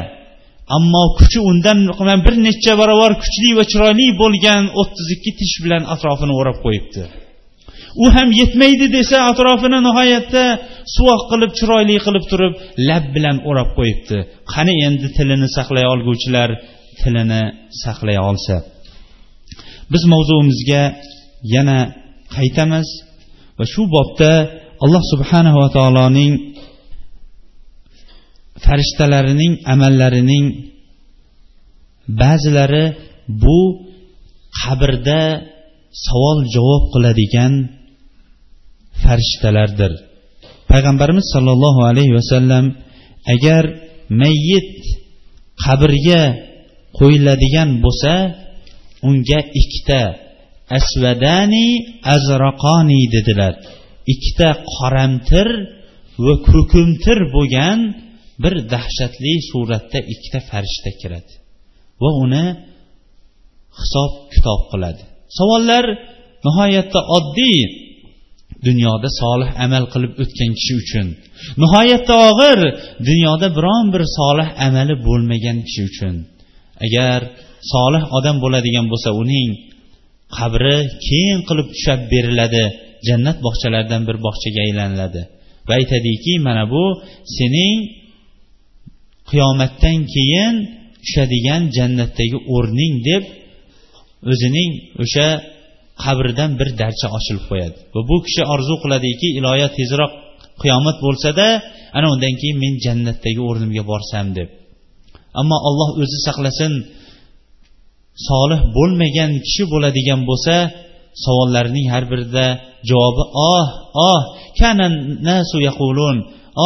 [0.77, 1.79] ammo kuchi undan
[2.27, 7.03] bir necha barobar kuchli va chiroyli bo'lgan o'ttiz ikki tish bilan atrofini o'rab qo'yibdi.
[8.05, 10.45] U ham yetmaydi desa atrofini nihoyatda
[10.97, 12.53] suvoq qilib chiroyli qilib turib
[12.89, 14.19] lab bilan o'rab qo'yibdi.
[14.53, 16.51] Qani endi tilini saqlay olguvchilar
[17.01, 17.43] tilini
[17.83, 18.57] saqlay olsa?
[19.93, 20.83] Biz mavzuimizga
[21.55, 21.79] yana
[22.37, 22.89] qaytamiz
[23.59, 24.33] va shu bobda
[24.85, 26.33] alloh subhanava taoloning
[28.65, 30.47] farishtalarining amallarining
[32.23, 32.85] ba'zilari
[33.43, 33.61] bu
[34.61, 35.23] qabrda
[36.07, 37.53] savol javob qiladigan
[39.03, 39.93] farishtalardir.
[40.71, 42.65] Payg'ambarimiz sollallohu alayhi vasallam
[43.35, 43.65] agar
[44.23, 44.73] mayyit
[45.65, 46.23] qabrga
[46.99, 48.13] qo'yiladigan bo'lsa
[49.09, 50.03] unga ikkita
[50.79, 51.69] asvadani
[52.15, 53.55] azraqoni dedilar.
[54.13, 55.49] Ikkita qoramtir
[56.25, 57.79] va kurkumtir bo'lgan
[58.43, 61.35] bir dahshatli suratda ikkita farishta kiradi
[62.03, 62.45] va uni
[63.81, 65.03] hisob kitob qiladi.
[65.39, 65.85] Savollar
[66.47, 67.61] nihoyatda oddiy
[68.69, 71.07] dunyoda solih amal qilib o'tgan kishi uchun
[71.63, 72.59] nihoyatda og'ir
[73.09, 76.15] dunyoda biron bir solih amali bo'lmagan kishi uchun.
[76.87, 77.21] Agar
[77.73, 79.49] solih odam bo'ladigan bo'lsa uning
[80.39, 82.65] qabri keng qilib tushab beriladi
[83.09, 85.23] jannat bog'chalaridan bir bog'chaga aylaniladi.
[85.69, 86.85] Va aytadiki mana bu
[87.39, 87.77] sening
[89.31, 90.55] qiyomatdan keyin
[91.05, 93.23] tushadigan jannatdagi o'rning deb
[94.33, 94.71] o'zining
[95.03, 95.29] o'sha
[96.05, 97.77] qabridan bir darcha ochilib qo'yadi.
[97.95, 100.13] Va bu kishi orzu qiladiki iloyo tezroq
[100.63, 101.47] qiyomat bo'lsada
[101.97, 104.49] ana undan keyin men jannatdagi o'rnimga borsam deb.
[105.41, 106.73] Ammo alloh o'zi saqlasin
[108.29, 110.55] solih bo'lmagan kishi bo'ladigan bo'lsa
[111.25, 112.47] savollarning har birida
[112.89, 113.67] javobi oh
[114.11, 114.21] oh
[114.59, 114.87] kana
[115.29, 116.17] nasu yaqulun.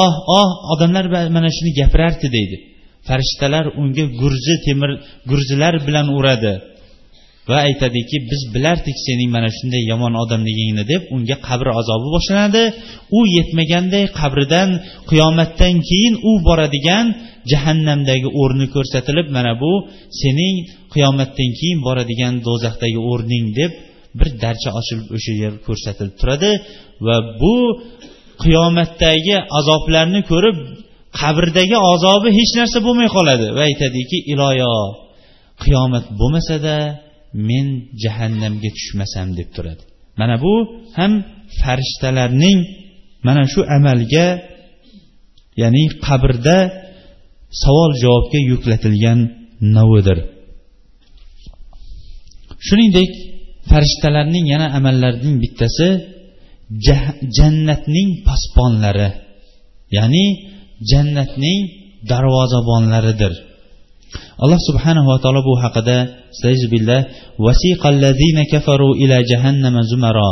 [0.03, 1.05] Oh oh odamlar
[1.37, 2.57] mana shuni gapirardi deydi.
[3.09, 4.91] Farishtalar unga gurzi temir
[5.31, 6.55] gurzilar bilan uradi.
[7.49, 12.65] Va aytadiki biz bilardik sening mana shunday yomon odamligingni deb unga qabr azobi boshlanadi.
[13.19, 14.69] U yetmaganday qabridan
[15.11, 17.07] qiyomatdan keyin u boradigan
[17.53, 19.73] jahannamdagi o'rni ko'rsatilib mana bu
[20.21, 20.57] sening
[20.95, 23.73] qiyomatdan keyin boradigan do'zaxdagi o'rning deb
[24.19, 26.51] bir darcha ochilib o'sha yer ko'rsatilib turadi.
[27.07, 27.55] Va bu
[28.43, 30.57] qiyomatdagi azoblarni ko'rib
[31.21, 33.47] qabrdagi azobi hech narsa bo'lmay qoladi.
[33.57, 34.75] Va aytadiki iloyo
[35.63, 36.77] qiyomat bo'lmasada
[37.49, 37.67] men
[38.03, 39.83] jahannamga tushmasam deb turadi.
[40.21, 40.55] Mana bu
[40.99, 41.13] ham
[41.61, 42.59] farishtalarning
[43.27, 44.27] mana shu amalga
[45.63, 46.59] ya'ni qabrda
[47.63, 49.19] savol javobga yuklatilgan
[49.77, 50.19] navidir
[52.67, 53.11] shuningdek
[53.71, 55.89] farishtalarning yana amallarining bittasi
[57.38, 59.10] jannatning posbonlari
[59.98, 60.26] ya'ni
[60.92, 61.60] jannatning
[62.10, 63.34] darvozabonlaridir
[64.44, 65.98] alloh subhanahu va taolo bu haqida
[66.74, 67.02] billah
[67.40, 70.32] وسيق الذين كفروا إلى جهنم زمرا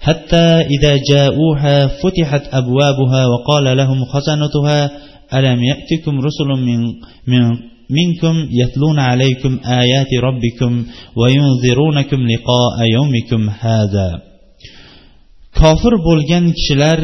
[0.00, 4.90] حتى إذا جاءوها فتحت أبوابها وقال لهم خزنتها
[5.34, 6.80] ألم يأتكم رسل من,
[7.26, 7.42] من
[7.90, 10.84] منكم يتلون عليكم آيات ربكم
[11.16, 14.22] وينذرونكم لقاء يومكم هذا
[15.59, 16.99] kofir bo'lgan kishilar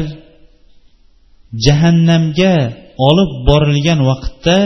[1.64, 2.54] jahannamga
[3.08, 4.58] olib borilgan vaqtda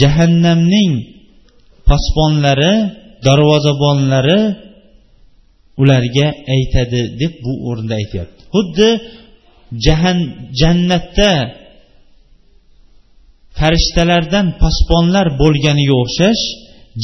[0.00, 0.92] jahannamning
[1.88, 2.74] posbonlari
[3.26, 4.40] darvozabonlari
[5.82, 8.40] ularga aytadi deb bu o'rinda aytyapti.
[8.54, 8.88] Xuddi
[9.84, 10.18] jahan
[10.60, 11.32] jannatda
[13.58, 16.42] farishtalardan posbonlar bo'lganiga o'xshash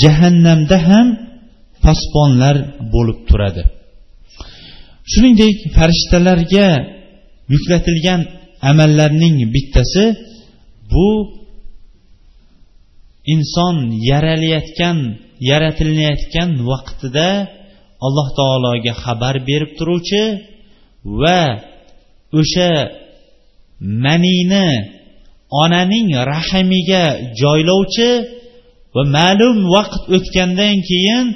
[0.03, 1.07] jahannamda ham
[1.85, 2.57] posbonlar
[2.95, 3.63] bo'lib turadi.
[5.13, 6.69] Shuningdek farishtalarga
[7.53, 8.21] yuklatilgan
[8.71, 10.05] amallarning bittasi
[10.93, 11.09] bu
[13.35, 13.77] inson
[14.11, 14.99] yaralayotgan
[15.51, 17.29] yaratilayotgan vaqtida
[18.07, 20.25] alloh taologa xabar berib turuvchi
[21.21, 21.41] va
[22.41, 22.71] o'sha
[24.05, 24.69] manini
[25.63, 27.05] onaning rahimiga
[27.41, 28.11] joylovchi
[28.95, 31.27] va ma'lum vaqt o'tgandan keyin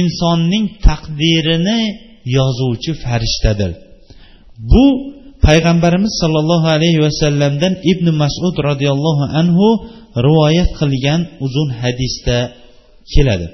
[0.00, 1.82] insonning taqdirini
[2.36, 3.70] yozuvchi farishtadir.
[4.72, 4.84] Bu
[5.46, 9.68] payg'ambarimiz sollallohu alayhi vasallamdan ibn masud roziyallohu anhu
[10.26, 12.38] rivoyat qilgan uzun hadisda
[13.12, 13.46] keladi.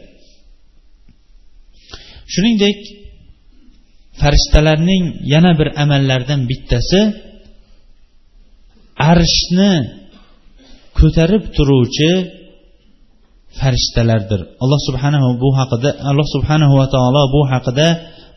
[2.33, 2.79] Shuningdek
[4.21, 7.01] farishtalarning yana bir amallaridan bittasi
[9.13, 9.73] arshni
[10.99, 12.11] ko'tarib turuvchi
[13.59, 14.41] farishtalardir.
[14.63, 17.89] Alloh subhanahu bu haqida alloh subhanahu va taolo bu haqida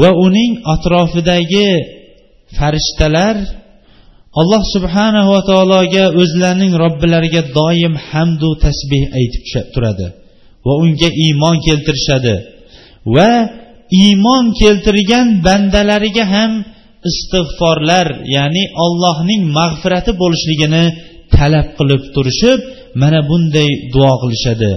[0.00, 1.70] va uning atrofidagi
[2.58, 3.36] farishtalar
[4.40, 9.44] alloh subhanahu va taologa o'zlarining robbilariga doim hamdu tasbeh aytib
[9.74, 10.06] turadi
[10.66, 12.34] va unga iymon keltirishadi
[13.16, 13.30] va
[14.02, 16.52] iymon keltirgan bandalariga ham
[17.10, 20.84] istig'forlar ya'ni allohning mag'firati bo'lishligini
[21.34, 22.60] talab qilib turishib
[23.00, 24.70] mana bunday duo qilishadi.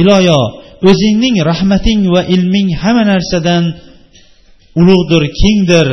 [0.00, 0.40] Iloyo
[0.90, 3.64] o'zingning rahmating va ilming hamma narsadan
[4.80, 5.88] ulug'dir kengdir.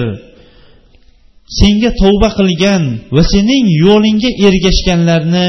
[1.59, 2.83] Senga tavba qilgan
[3.15, 5.45] va sening yo'lingga ergashganlarni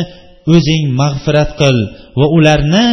[0.55, 1.77] o'zing mag'firat qil
[2.19, 2.87] va ularni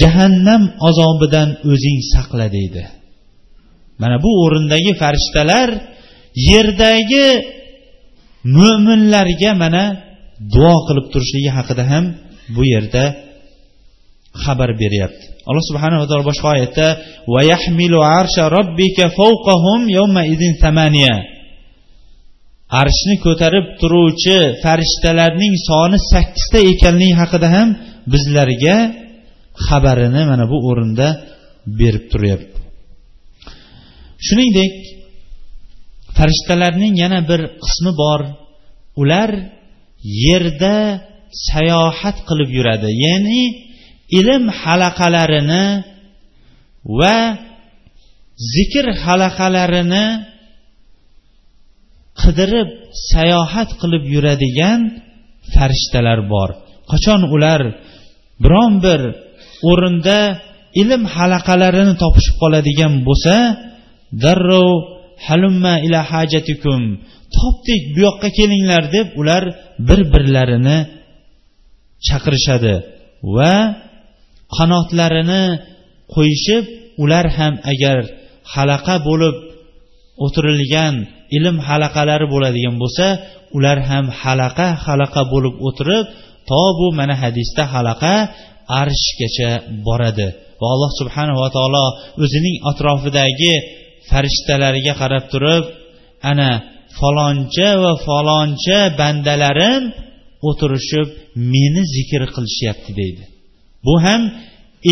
[0.00, 2.82] jahannam azobidan o'zing saqla deydi.
[4.00, 5.68] Mana bu o'rindagi farishtalar
[6.50, 7.26] yerdagi
[8.56, 9.84] mo'minlarga mana
[10.54, 12.04] duo qilib turishligi haqida ham
[12.54, 13.04] bu yerda
[14.44, 15.26] xabar beryapti.
[15.48, 16.86] Alloh subhanava taolo boshqa oyatda
[17.34, 21.14] va yahmilu arsha robbika fawqahum yawma idin samaniya
[22.82, 27.68] arshni ko'tarib turuvchi farishtalarning soni sakkizta ekanligi haqida ham
[28.12, 28.76] bizlarga
[29.66, 31.08] xabarini mana bu o'rinda
[31.78, 32.58] berib turyapti.
[34.26, 34.74] Shuningdek
[36.16, 38.20] farishtalarning yana bir qismi bor.
[39.02, 39.30] Ular
[40.24, 40.76] yerda
[41.50, 43.42] sayohat qilib yuradi ya'ni
[44.18, 45.66] ilm halaqalarini
[46.98, 47.16] va
[48.54, 50.06] zikr halaqalarini
[52.20, 52.68] qidirib
[53.10, 54.80] sayohat qilib yuradigan
[55.54, 56.50] farishtalar bor.
[56.90, 57.60] Qachon ular
[58.44, 59.00] biron bir
[59.70, 60.18] o'rinda
[60.82, 63.36] ilm halaqalarini topishib qoladigan bo'lsa
[64.22, 64.70] darrov
[65.26, 66.80] halumma ila hajatikum
[67.36, 69.42] topdik bu yoqqa kelinglar deb ular
[69.88, 70.78] bir birlarini
[72.06, 72.74] chaqirishadi
[73.36, 73.54] va
[74.56, 75.44] qanotlarini
[76.14, 76.64] qo'yishib
[77.02, 77.98] ular ham agar
[78.54, 79.36] halaqa bo'lib
[80.24, 80.94] o'tirilgan
[81.36, 83.06] ilm halaqalari bo'ladigan bo'lsa
[83.56, 86.04] ular ham halaqa halaqa bo'lib o'tirib
[86.48, 88.14] to bu mana hadisda halaqa
[88.82, 89.50] arshgacha
[89.86, 90.28] boradi.
[90.60, 91.86] Va alloh subhanava taolo
[92.24, 93.54] o'zining atrofidagi
[94.10, 95.64] farishtalariga qarab turib
[96.30, 96.50] ana
[96.98, 99.82] faloncha va faloncha bandalarim
[100.48, 101.08] o'tirishib
[101.52, 103.24] meni zikr qilishyapti deydi.
[103.86, 104.22] Bu ham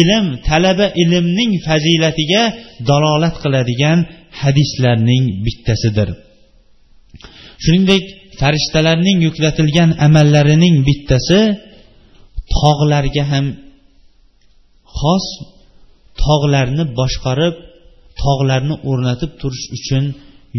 [0.00, 2.42] ilm talaba ilmning fazilatiga
[2.88, 3.98] dalolat qiladigan
[4.40, 6.08] hadislarning bittasidir.
[7.62, 8.04] Shuningdek
[8.40, 11.40] farishtalarning yuklatilgan amallarining bittasi
[12.56, 13.46] tog'larga ham
[14.98, 15.26] xos
[16.22, 17.54] tog'larni boshqarib
[18.22, 20.04] tog'larni o'rnatib turish uchun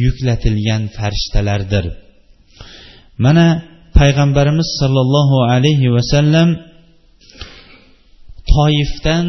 [0.06, 1.86] yuklatilgan farishtalardir.
[3.26, 3.48] Mana
[3.98, 6.50] payg'ambarimiz sollallohu alayhi vasallam
[8.54, 9.26] toifdan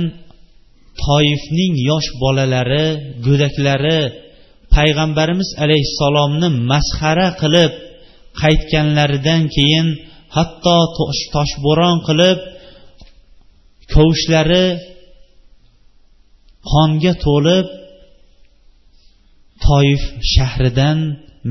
[1.04, 2.86] toifning yosh bolalari
[3.26, 4.00] go'daklari
[4.74, 7.72] payg'ambarimiz alayhissalomni masxara qilib
[8.42, 9.86] qaytganlaridan keyin
[10.36, 10.78] hatto
[11.34, 12.38] toshbo'ron qilib
[13.92, 14.66] kovushlari
[16.72, 17.66] qonga to'lib
[19.66, 20.02] toif
[20.32, 20.98] shahridan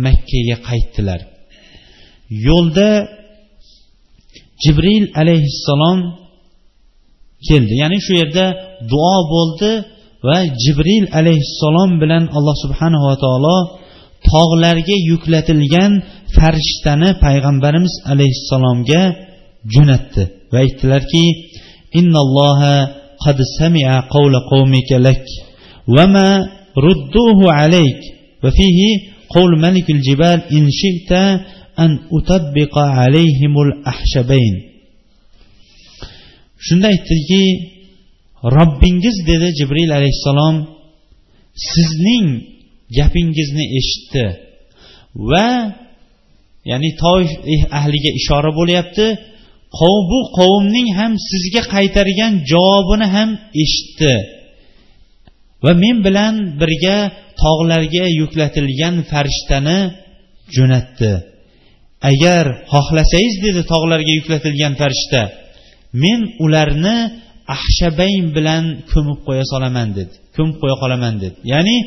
[0.05, 1.21] makkaga qaytdilar.
[2.47, 2.91] Yo'lda
[4.63, 5.99] jibril alayhissalom
[7.48, 8.46] keldi ya'ni shu yerda
[8.92, 9.70] duo bo'ldi
[10.28, 13.56] va jibril alayhissalom bilan alloh subhanava taolo
[14.30, 15.92] tog'larga yuklatilgan
[16.36, 19.02] farishtani payg'ambarimiz alayhissalomga
[19.74, 20.22] jo'natdi
[20.52, 21.24] va aytdilarki
[22.00, 22.74] innalloha
[23.24, 25.24] qad sami'a qawla qawmika lak
[25.94, 26.28] va ma
[26.86, 28.00] rudduhu alayk
[28.44, 28.90] va fihi
[29.36, 31.12] قول ملك الجبال إن شئت
[31.84, 34.54] أن أطبق عليهم الأحشبين
[36.67, 37.43] shunda aytdiki
[38.55, 40.55] robbingiz dedi jibril alayhissalom
[41.71, 42.27] sizning
[42.97, 44.25] gapingizni eshitdi
[45.29, 45.47] va
[46.71, 47.31] ya'ni toif
[47.79, 49.05] ahliga ishora bo'lyapti
[50.09, 53.29] bu qavmning ham sizga qaytargan javobini ham
[53.63, 54.13] eshitdi
[55.63, 56.97] va men bilan birga
[57.43, 59.79] tog'larga yuklatilgan farishtani
[60.55, 61.11] jo'natdi.
[62.11, 65.21] Agar xohlasangiz dedi tog'larga yuklatilgan farishta
[66.01, 66.97] men ularni
[67.55, 70.13] ahshabayn bilan ko'mib qo'ya solaman dedi.
[70.35, 71.37] Ko'mib qo'ya qolaman dedi.
[71.53, 71.77] Ya'ni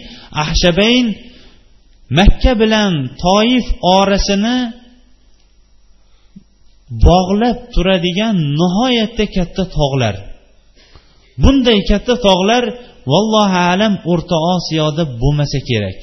[0.44, 1.06] ahshabayn
[2.18, 2.92] makka bilan
[3.24, 3.66] toif
[3.98, 4.56] orasini
[7.08, 10.14] bog'lab turadigan nihoyatda katta tog'lar.
[11.42, 12.64] Bunday katta tog'lar
[13.12, 16.00] vallohu alam o'rta osiyoda bo'lmasa kerak.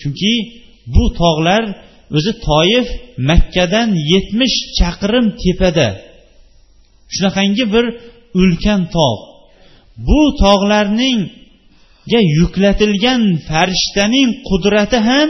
[0.00, 0.32] Chunki
[0.94, 1.62] bu tog'lar
[2.16, 2.86] o'zi toif
[3.30, 5.88] makkadan yetmish chaqirim tepada
[7.14, 7.84] shunaqangi bir
[8.40, 9.20] ulkan tog'
[10.08, 15.28] bu tog'larningga yuklatilgan farishtaning qudrati ham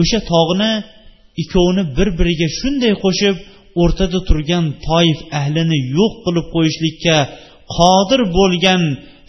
[0.00, 0.72] o'sha tog'ni
[1.42, 3.36] ikkovini bir biriga shunday qo'shib
[3.82, 7.16] o'rtada turgan toif ahlini yo'q qilib qo'yishlikka
[7.76, 8.82] qodir bo'lgan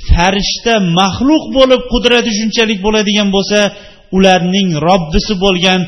[0.10, 3.60] farishta maxluq bo'lib qudrati shunchalik bo'ladigan bo'lsa
[4.18, 5.82] ularning robbisi bo'lgan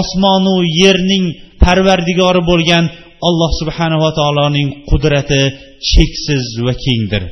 [0.00, 1.24] osmonu yerning
[1.64, 2.84] parvardigori bo'lgan
[3.28, 5.42] alloh subhanava taoloning qudrati
[5.90, 7.22] cheksiz va kengdir.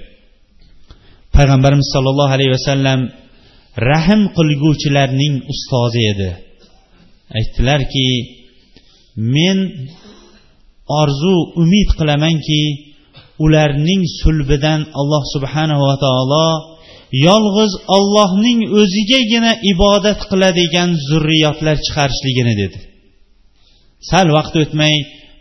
[1.35, 3.01] Payg'ambarimiz sollallohu alayhi vasallam
[3.91, 6.31] rahm qilguvchilarning ustozi edi.
[7.39, 8.09] Aytdilarki
[9.35, 9.59] men
[11.01, 12.63] orzu umid qilamanki
[13.45, 16.49] ularning sulbidan alloh subhanava taolo
[17.29, 22.79] yolg'iz ollohning o'zigagina ibodat qiladigan zurriyotlar chiqarishligini dedi.
[24.11, 24.95] Sal vaqt o'tmay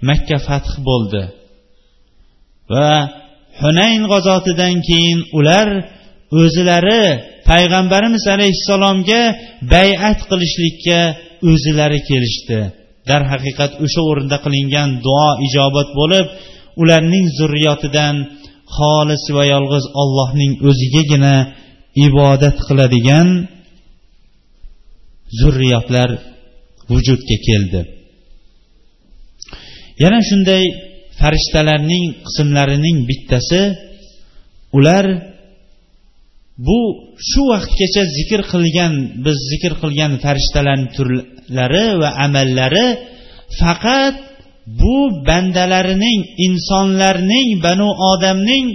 [0.09, 1.23] makka fath bo'ldi.
[2.73, 2.91] Va
[3.61, 5.67] hunayn g'azotidan keyin ular
[6.41, 7.03] o'zilari
[7.49, 9.21] payg'ambarimiz alayhissalomga
[9.73, 10.99] bay'at qilishlikka
[11.51, 12.59] o'zilari kelishdi.
[13.09, 16.27] Darhaqiqat o'sha o'rinda qilingan duo ijobat bo'lib
[16.81, 18.15] ularning zurriyotidan
[18.77, 21.35] xolis va yolg'iz ollohning o'zigagina
[22.07, 23.27] ibodat qiladigan
[25.39, 26.09] zurriyotlar
[26.91, 27.81] vujudga keldi.
[30.03, 30.63] Yana shunday
[31.19, 33.61] farishtalarning qismlarining bittasi
[34.77, 35.05] ular
[36.67, 36.79] bu
[37.29, 38.93] shu vaqtgacha zikr qilgan
[39.25, 42.87] biz zikr qilgan farishtalarning turlari va amallari
[43.59, 44.15] faqat
[44.79, 48.65] bu bandalarining insonlarning banu odamning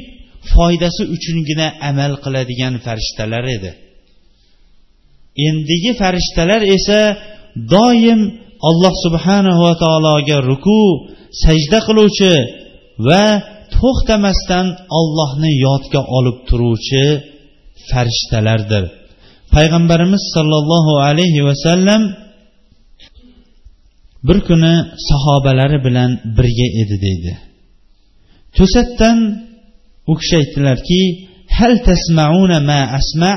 [0.52, 3.70] foydasi uchungina amal qiladigan farishtalar edi.
[5.46, 7.00] Endigi farishtalar esa
[7.74, 8.20] doim
[8.68, 10.80] alloh subhanahu va taologa ruku
[11.44, 12.34] sajda qiluvchi
[13.08, 13.24] va
[13.76, 14.66] to'xtamasdan
[14.98, 17.04] ollohni yodga olib turuvchi
[17.90, 18.84] farishtalardir.
[19.54, 22.02] Payg'ambarimiz sollallohu alayhi vasallam
[24.28, 24.74] bir kuni
[25.08, 27.32] sahobalari bilan birga edi deydi.
[28.56, 29.18] To'satdan
[30.10, 31.00] u kishi aytdilarki
[31.56, 33.32] hal tasmauna ma asma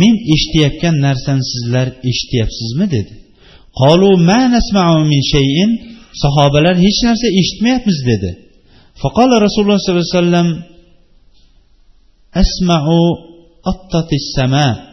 [0.00, 2.86] men eshitayotgan narsani sizlar eshityapsizmi?
[2.96, 3.14] dedi.
[3.74, 5.90] قالوا ما نسمع من شيء.
[6.22, 8.36] صحابة لن هش نرسى اشتميت مزدد
[9.02, 10.62] فقال رسول الله صلى الله عليه وسلم
[12.34, 12.86] أسمع
[13.64, 14.90] قطة السماء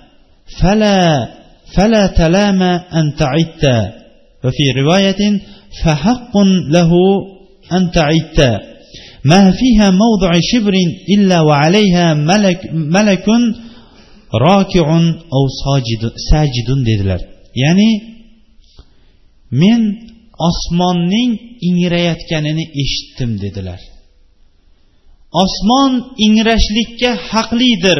[0.62, 1.28] فلا
[1.76, 3.94] فلا تلام أن تعت.
[4.46, 5.42] وفي رواية
[5.84, 6.38] فحق
[6.70, 6.92] له
[7.72, 8.62] أن تعدت
[9.26, 10.74] ما فيها موضع شبر
[11.18, 13.26] إلا وعليها ملك, ملك
[14.34, 16.70] راكع أو ساجد ساجد
[17.56, 18.17] يعني
[19.62, 19.82] men
[20.50, 21.32] osmonning
[21.70, 23.82] ingrayotganini eshitdim dedilar.
[25.44, 25.92] Osmon
[26.26, 28.00] ingrashlikka haqlidir.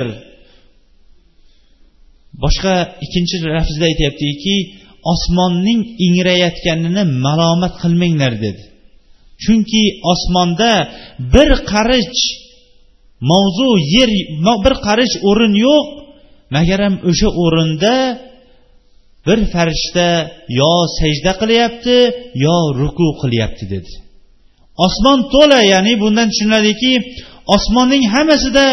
[2.44, 2.76] Boshqa
[3.06, 4.56] ikkinchi lafzda aytyaptiki
[5.14, 8.64] osmonning ingrayotganini malomat qilmanglar dedi.
[9.44, 10.72] Chunki osmonda
[11.34, 12.20] bir qarich
[13.32, 14.10] mavzu yer
[14.66, 15.86] bir qarich o'rin yo'q
[16.56, 17.94] magaram o'sha o'rinda
[19.28, 20.08] bir farishta
[20.60, 21.98] yo sajda qilyapti
[22.46, 23.92] yo ruku qilyapti dedi.
[24.86, 26.94] Osmon to'la ya'ni bundan tushuniladiki
[27.56, 28.66] osmonning hammasida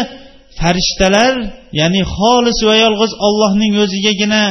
[0.59, 1.33] farishtalar
[1.79, 4.43] ya'ni xolis va yolg'iz ollohning o'zigagina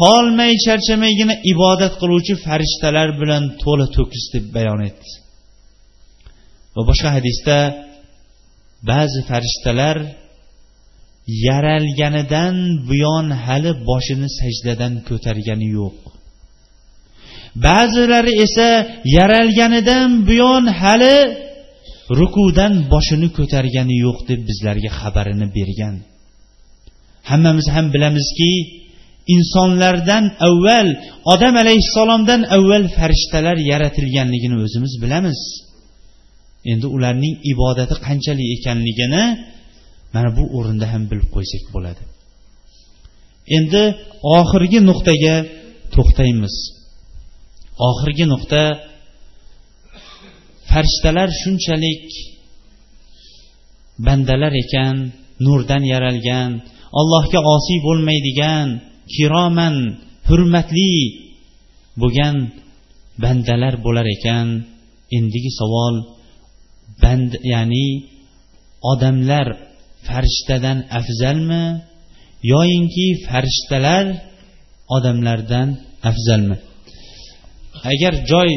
[0.00, 5.10] holmay charchamaygina ibodat qiluvchi farishtalar bilan to'la to'kis deb bayon etdi.
[6.74, 7.56] Va boshqa hadisda
[8.90, 9.96] ba'zi farishtalar
[11.46, 12.56] yaralganidan
[12.88, 15.98] buyon hali boshini sajdadan ko'targani yo'q.
[17.66, 18.68] Ba'zilari esa
[19.16, 21.16] yaralganidan buyon hali
[22.18, 25.94] rukudan boshini ko'targani yo'q deb bizlarga xabarini bergan.
[27.30, 28.52] Hammamiz ham bilamizki
[29.34, 30.88] insonlardan avval
[31.32, 35.40] odam alayhissalomdan avval farishtalar yaratilganligini o'zimiz bilamiz.
[36.72, 39.24] Endi ularning ibodati qanchalik ekanligini
[40.14, 42.02] mana bu o'rinda ham bilib qo'ysak bo'ladi.
[43.56, 43.82] Endi
[44.38, 45.36] oxirgi nuqtaga
[45.94, 46.54] to'xtaymiz.
[47.88, 48.62] Oxirgi nuqta
[50.70, 52.06] farishtalar shunchalik
[54.06, 54.96] bandalar ekan
[55.44, 56.50] nurdan yaralgan
[57.00, 58.66] allohga osiy bo'lmaydigan
[59.14, 59.74] kiroman
[60.28, 60.94] hurmatli
[62.00, 62.36] bo'lgan
[63.22, 64.46] bandalar bo'lar ekan.
[65.16, 65.94] Endigi savol
[67.02, 67.86] band ya'ni
[68.92, 69.46] odamlar
[70.08, 71.64] farishtadan afzalmi?
[72.52, 74.04] Yoyinki farishtalar
[74.96, 75.68] odamlardan
[76.10, 76.56] afzalmi?
[77.92, 78.50] Agar joy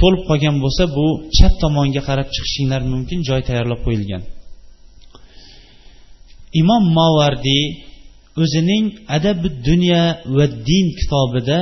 [0.00, 4.22] to'lib qolgan bo'lsa bu chap tomonga qarab chiqishinglar mumkin joy tayyorlab qo'yilgan.
[6.60, 7.64] Imom movardiy
[8.42, 8.84] o'zining
[9.16, 10.04] adabi dunyo
[10.36, 11.60] va din kitobida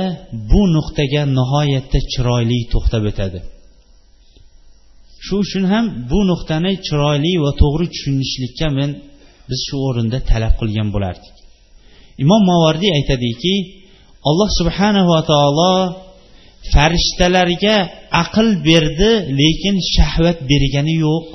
[0.51, 3.39] bu nuqtaga nihoyatda chiroyli to'xtab o'tadi.
[5.25, 8.89] Shu uchun ham bu nuqtani chiroyli va to'g'ri tushunishlikka men
[9.49, 11.35] biz shu o'rinda talab qilgan bo'lardik.
[12.23, 13.55] Imom movardiy aytadiki
[14.29, 15.75] alloh subhanava taolo
[16.73, 17.75] farishtalarga
[18.23, 21.29] aql berdi lekin shahvat bergani yo'q.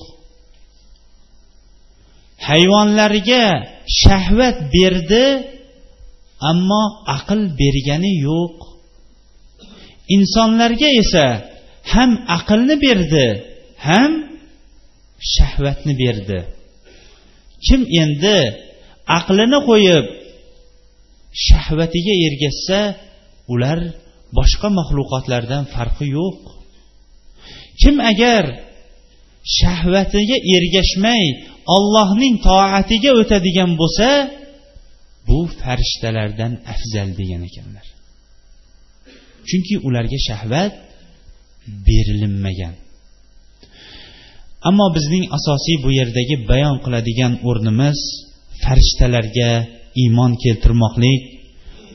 [2.48, 3.44] Hayvonlarga
[4.02, 5.24] shahvat berdi
[6.50, 6.84] ammo
[7.16, 8.56] aql bergani yo'q.
[10.16, 11.26] Insonlarga esa
[11.92, 13.26] ham aqlni berdi
[13.86, 14.12] ham
[15.34, 16.38] shahvatni berdi.
[17.66, 18.38] Kim endi
[19.18, 20.06] aqlini qo'yib
[21.46, 22.80] shahvatiga ergashsa
[23.52, 23.78] ular
[24.38, 26.40] boshqa maxluqotlardan farqi yo'q.
[27.80, 28.44] Kim agar
[29.58, 31.24] shahvatiga ergashmay
[31.76, 34.08] ollohning toatiga o'tadigan bo'lsa
[35.28, 37.86] bu farishtalardan afzal degan ekanlar.
[39.48, 40.72] Chunki ularga shahvat
[41.86, 42.74] berilinmagan.
[44.68, 47.98] Ammo bizning asosiy bu yerdagi bayon qiladigan o'rnimiz
[48.62, 49.50] farishtalarga
[50.02, 51.22] iymon keltirmoqlik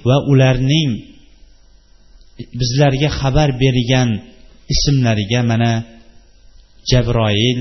[0.08, 0.92] va ularning
[2.60, 4.10] bizlarga xabar bergan
[4.74, 5.72] ismlariga mana
[6.92, 7.60] jabroil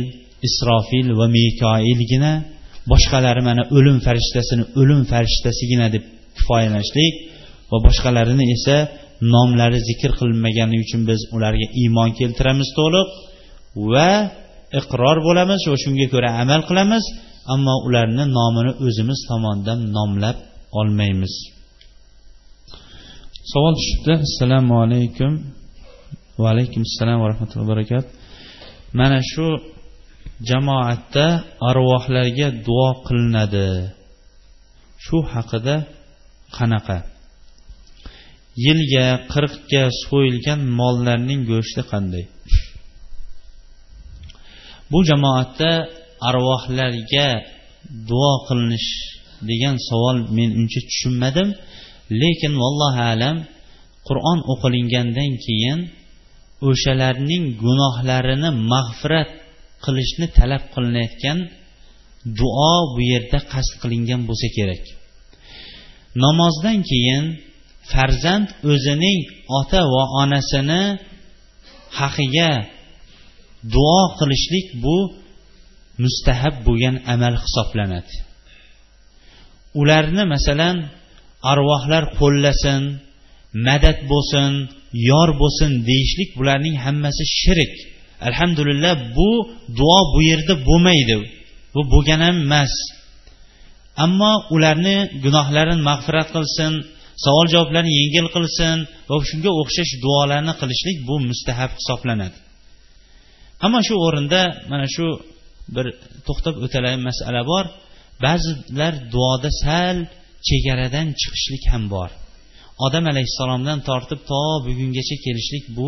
[0.49, 2.33] isrofil va mikoilgina
[2.93, 6.05] boshqalari mana o'lim farishtasini o'lim farishtasigina deb
[6.37, 7.15] kifoyalanishlik
[7.71, 8.77] va boshqalarini esa
[9.35, 13.09] nomlari zikr qilinmagani uchun biz ularga iymon keltiramiz to'liq
[13.93, 14.11] va
[14.79, 17.05] iqror bo'lamiz va shunga ko'ra amal qilamiz
[17.55, 20.37] ammo ularni nomini o'zimiz tomonidan nomlab
[20.81, 21.35] olmaymiz.
[23.51, 24.13] Savol tushibdi.
[24.27, 25.33] Assalomu alaykum
[26.41, 28.05] va alaykum assalom va rahmatullohi va barakat.
[28.99, 29.47] Mana shu
[30.49, 31.27] jamoatda
[31.71, 33.69] arvohlarga duo qilinadi.
[35.05, 35.77] Shu haqida
[36.57, 36.99] qanaqa?
[38.65, 42.25] Yilga qirqga so'yilgan mollarning go'shti qanday?
[44.91, 45.71] Bu jamoatda
[46.29, 47.29] arvohlarga
[48.09, 48.89] duo qilinish
[49.51, 51.49] degan savol men uncha tushunmadim.
[52.21, 53.37] Lekin vallohu alam
[54.09, 55.79] qur'on o'qilingandan keyin
[56.69, 59.31] o'shalarning gunohlarini mag'firat
[59.85, 61.39] qilishni talab qilinayotgan
[62.39, 64.83] duo bu yerda qasd qilingan bo'lsa kerak.
[66.25, 67.25] Namozdan keyin
[67.93, 69.21] farzand o'zining
[69.59, 70.83] ota va onasini
[71.99, 72.51] haqiga
[73.75, 74.97] duo qilishlik bu
[76.05, 78.15] mustahab bo'lgan amal hisoblanadi.
[79.81, 80.77] Ularni masalan
[81.53, 82.83] arvohlar qo'llasin
[83.67, 84.51] madad bo'lsin
[85.11, 87.75] yor bo'lsin deyishlik bularning hammasi shirik.
[88.29, 89.31] Alhamdulillah bu
[89.79, 91.17] duo bu yerda bo'lmaydi.
[91.75, 92.73] Bu bo'lgan ham emas.
[94.05, 96.73] Ammo ularni gunohlarini mag'firat qilsin
[97.25, 98.77] savol javoblarni yengil qilsin
[99.09, 102.39] va shunga o'xshash duolarni qilishlik bu mustahab hisoblanadi.
[103.65, 104.41] Ammo shu o'rinda
[104.73, 105.07] mana shu
[105.75, 105.87] bir
[106.27, 107.65] to'xtab o'taladigan masala bor.
[108.25, 109.97] Ba'zilar duoda sal
[110.49, 112.11] chegaradan chiqishlik ham bor.
[112.87, 115.87] Odam alayhissalomdan tortib to bugungacha kelishlik bu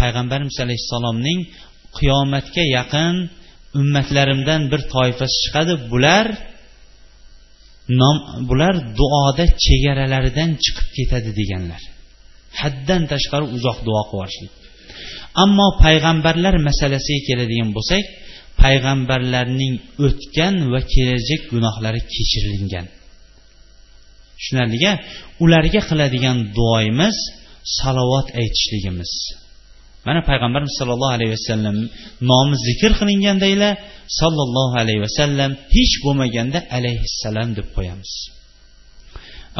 [0.00, 1.40] payg'ambarimiz alayhissalomning
[1.98, 3.14] qiyomatga yaqin
[3.80, 5.72] ummatlarimdan bir toifasi chiqadi.
[5.92, 6.26] Bular
[8.00, 8.16] nom
[8.48, 11.82] bular duoda chegaralaridan chiqib ketadi deganlar.
[12.60, 14.63] Haddan tashqari uzoq duo qilib yuborishlik.
[15.42, 18.04] Ammo payg'ambarlar masalasiga keladigan bo'lsak
[18.62, 19.74] payg'ambarlarning
[20.06, 22.86] o'tgan va kelajak gunohlari kechirilgan.
[24.38, 24.92] Tushunarliga
[25.44, 27.16] ularga qiladigan duoyimiz
[27.78, 29.12] salovat aytishligimiz.
[30.06, 31.76] Mana payg'ambarimiz sollallohu alayhi vasallam
[32.30, 33.74] nomi zikr qilingandaylar
[34.20, 38.12] sollallohu alayhi vasallam hech bo'lmaganda alayhissalom deb qo'yamiz.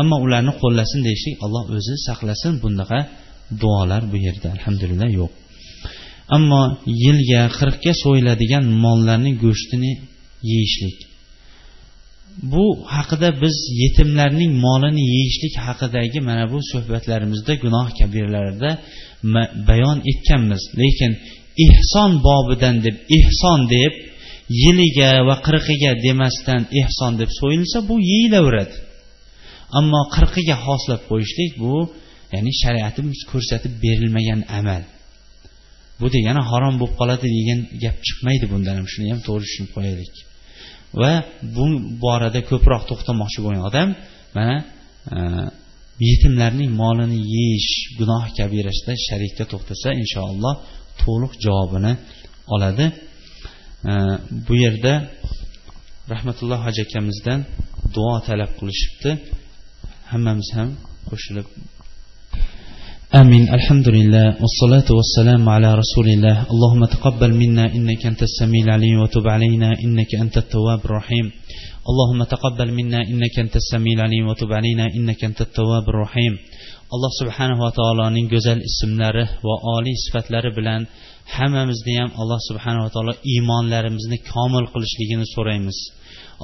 [0.01, 2.99] Ammo ularni qo'llasin deyishlik alloh o'zi saqlasin bunaqa
[3.62, 5.33] duolar bu yerda alhamdulillah yo'q.
[6.37, 6.62] Ammo
[7.05, 9.93] yilga qirqga so'yiladigan mollarning go'shtini
[10.51, 10.99] yeyishlik.
[12.53, 12.64] Bu
[12.95, 18.70] haqida biz yetimlarning molini yeyishlik haqidagi mana bu suhbatlarimizda gunoh kabirlarida
[19.68, 20.62] bayon etganmiz.
[20.81, 21.12] Lekin
[21.66, 23.93] ehson bobidan deb ehson deb
[24.62, 28.77] yiliga va qirqiga demasdan ehson deb so'yilsa bu yeyilaveradi
[29.79, 31.75] ammo qirqiga xoslab qo'yishlik bu
[32.35, 34.83] ya'ni shariatimiz ko'rsatib berilmagan amal.
[36.01, 38.86] Bu degani harom bo'lib qoladi degan gap chiqmaydi bundan ham.
[38.92, 40.14] Shuni ham to'g'ri tushunib qo'yaylik.
[41.01, 41.12] Va
[41.57, 41.66] bu
[42.05, 43.88] borada ko'proq to'xtamoqchi bo'lgan odam
[44.36, 44.57] mana
[45.16, 45.18] e,
[46.09, 50.55] yetimlarning molini yeyish gunoh kabirasida sharikka to'xtasa inshaalloh
[51.03, 51.92] to'liq javobini
[52.55, 52.86] oladi.
[53.90, 53.92] E,
[54.47, 54.92] bu yerda
[56.12, 57.40] rahmatulloh hoji akamizdan
[57.95, 59.11] duo talab qilishibdi.
[60.12, 60.68] Hammamiz ham
[61.11, 61.47] qo'shilib
[63.22, 68.97] آمين الحمد لله والصلاة والسلام على رسول الله اللهم تقبل منا إنك أنت السميع العليم
[69.03, 71.26] وتب علينا إنك أنت التواب الرحيم
[71.89, 76.34] اللهم تقبل منا إنك أنت السميع العليم وتب علينا إنك أنت التواب الرحيم
[76.95, 80.82] alloh subhanava taoloning go'zal ismlari va oliy sifatlari bilan
[81.36, 85.78] hammamizni ham alloh subhanava taolo iymonlarimizni komil qilishligini so'raymiz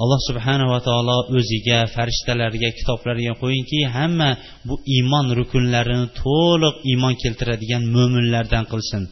[0.01, 4.29] Alloh subhanava taolo o'ziga farishtalarga kitoblarga qo'yingki hamma
[4.67, 9.03] bu iymon rukunlarini to'liq iymon keltiradigan mo'minlardan qilsin.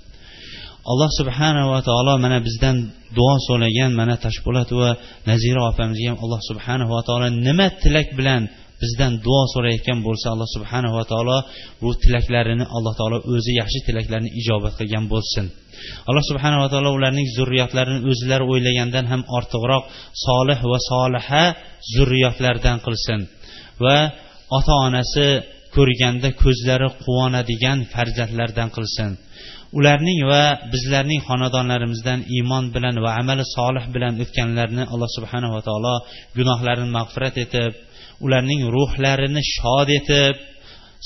[0.91, 2.75] Alloh subhanava taolo mana bizdan
[3.17, 4.89] duo so'ragan mana toshpo'lat va
[5.29, 8.41] nazira opamizga ham alloh subhanava taolo nima tilak bilan
[8.81, 11.37] bizdan duo so'rayotgan bo'lsa alloh subhanava taolo
[11.81, 15.45] bu tilaklarini alloh taolo o'zi yaxshi tilaklarni ijobat qilgan bo'lsin.
[16.09, 19.83] Alloh subhanava taolo ularning zurriyotlarini o'zlari o'ylagandan ham ortiqroq
[20.25, 21.43] solih va soliha
[21.95, 23.19] zurriyotlardan qilsin
[23.83, 23.97] va
[24.57, 25.27] ota onasi
[25.75, 29.11] ko'rganda ko'zlari quvonadigan farzandlardan qilsin.
[29.77, 35.95] Ularning va bizlarning xonadonlarimizdan iymon bilan va amali solih bilan o'tganlarni alloh subhanava taolo
[36.37, 37.71] gunohlarini mag'firat etib
[38.25, 40.35] ularning ruhlarini shod etib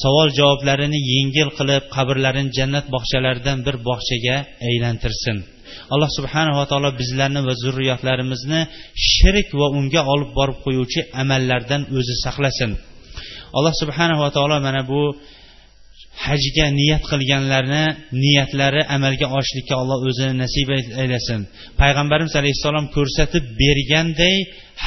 [0.04, 4.38] savol javoblarini yengil qilib qabrlarini jannat bog'chalaridan bir bog'chaga
[4.70, 5.38] aylantirsin.
[5.94, 8.62] Alloh subhanava taolo bizlarni va zurriyotlarimizni
[9.12, 12.72] shirk va unga olib borib qo'yuvchi amallardan o'zi saqlasin.
[13.58, 15.02] Alloh subhanava taolo mana bu
[16.26, 17.84] hajga niyat qilganlarni
[18.24, 20.68] niyatlari amalga oshishlikka alloh o'zi nasib
[21.02, 21.40] aylasin
[21.82, 24.36] payg'ambarimiz alayhissalom ko'rsatib berganday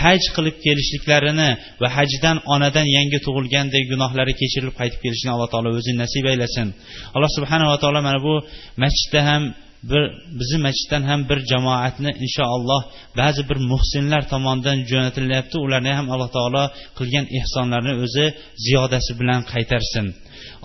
[0.01, 1.51] haj qilib kelishliklarini
[1.83, 6.69] va hajdan onadan yangi tug'ilganday gunohlari kechirilib qaytib kelishini alloh taolo o'zi nasib aylasin.
[7.17, 8.35] Alloh subhanava taolo mana bu
[8.83, 9.43] masjidda ham
[9.91, 10.03] bir
[10.39, 12.83] bizni masjiddan ham bir jamoatni inshaalloh
[13.21, 15.57] ba'zi bir muhsinlar tomonidan jo'natilyapti.
[15.67, 16.65] Ularni ham alloh taolo
[16.99, 18.27] qilgan ehsonlarini o'zi
[18.65, 20.07] ziyodasi bilan qaytarsin.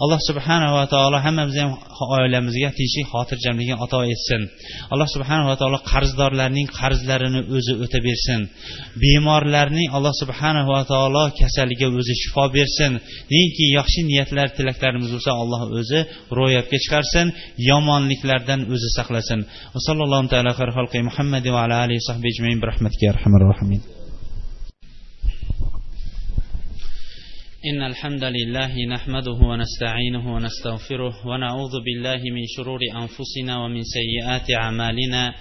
[0.03, 1.73] Alloh subhanava taolo hammamizni ham
[2.17, 4.41] oilamizga tinchlik xotirjamlikni ato etsin.
[4.93, 8.41] Alloh subhanava taolo qarzdorlarning qarzlarini o'zi o'tabersin
[9.03, 12.91] bemorlarning alloh subhanava taolo kasaliga o'zi shifo bersin.
[13.35, 15.99] Neki yaxshi niyatlar tilaklarimiz bo'lsa alloh o'zi
[16.39, 17.27] ro'yobga chiqarsin
[17.69, 19.39] yomonliklardan o'zi saqlasin.
[19.73, 20.51] Va sallallohu taala
[21.09, 22.57] muhammad va ala alihi sahbi ajmain.
[22.61, 24.00] Bi rahmatika arhamar rohimin
[27.65, 35.33] إن الحمد لله نحمده ونستعينه ونستغفره ونعوذ بالله من شرور أنفسنا ومن سيئات أعمالنا.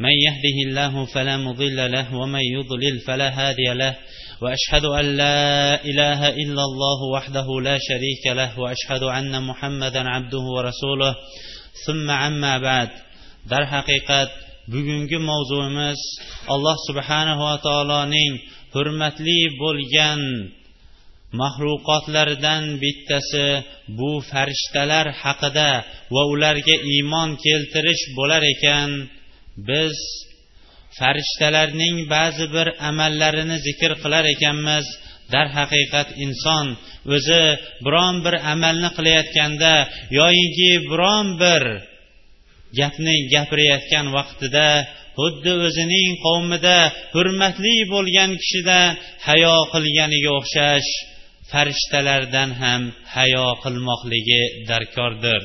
[0.00, 3.96] من يهده الله فلا مضل له ومن يضلل فلا هادي له.
[4.42, 8.60] وأشهد أن لا إله إلا الله وحده لا شريك له.
[8.60, 11.14] وأشهد أن محمدا عبده ورسوله.
[11.86, 12.88] ثم عما بعد.
[13.50, 14.30] در حقيقة
[14.68, 16.00] bugungi mavzuimiz
[16.48, 18.32] alloh subhanahu va taoloning
[18.74, 20.20] hurmatli bo'lgan
[21.40, 23.48] maxluqotlaridan bittasi
[23.98, 25.70] bu farishtalar haqida
[26.14, 28.90] va ularga iymon keltirish bo'lar ekan.
[29.68, 29.96] Biz
[30.98, 34.86] farishtalarning ba'zi bir amallarini zikr qilar ekanmiz.
[35.34, 36.66] Darhaqiqat inson
[37.14, 37.44] o'zi
[37.84, 39.74] biron bir amalni qilayotganda
[40.18, 41.62] yoyinki biron bir
[42.78, 44.68] gapni gapirayotgan vaqtida
[45.18, 46.78] xuddi o'zining qavmida
[47.14, 48.80] hurmatli bo'lgan kishida
[49.26, 50.90] hayo qilganiga o'xshash.
[51.50, 52.82] Farishtalardan ham
[53.14, 55.42] hayo qilmoqligi darkordir.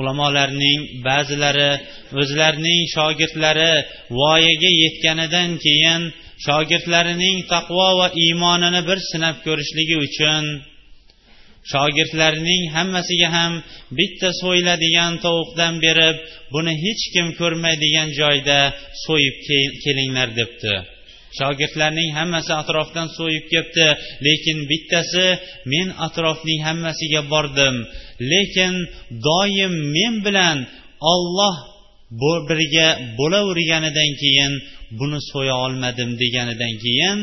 [0.00, 1.72] Ulamolarning ba'zilari
[2.20, 3.72] o'zlarining shogirdlari
[4.18, 6.02] voyaga yetganidan keyin
[6.46, 10.44] shogirdlarining taqvo va iymonini bir sinab ko'rishligi uchun
[11.72, 13.52] shogirdlarining hammasiga ham
[13.98, 16.16] bitta so'yiladigan tovuqdan berib
[16.54, 18.58] buni hech kim ko'rmaydigan joyda
[19.04, 19.36] so'yib
[19.84, 20.74] kelinglar debdi.
[21.38, 23.88] Shogirdlarning hammasi atrofdan so'yib kelibdi.
[24.26, 25.26] Lekin bittasi
[25.72, 27.76] men atrofning hammasiga bordim.
[28.32, 28.74] Lekin
[29.26, 30.58] doim men bilan
[31.12, 31.56] olloh
[32.48, 34.52] birga bo'laverganidan keyin
[34.98, 37.18] buni so'ya olmadim deganidan keyin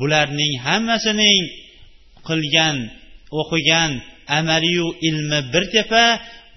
[0.00, 1.42] bularning hammasining
[2.28, 2.76] qilgan
[3.40, 3.90] o'qigan
[4.38, 6.04] amaliyu ilmi bir tepa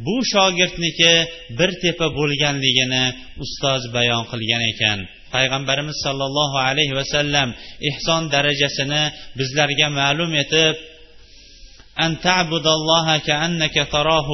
[0.06, 1.14] bu shogirdniki
[1.58, 3.06] bir tepa bo'lganligini
[3.44, 5.00] ustoz bayon qilgan ekan.
[5.37, 7.49] payg'ambarimiz sollallohu alayhi vasallam
[7.91, 9.03] ehson darajasini
[9.39, 10.77] bizlarga ma'lum etib
[12.05, 14.31] أن تعبد الله كأنك تراه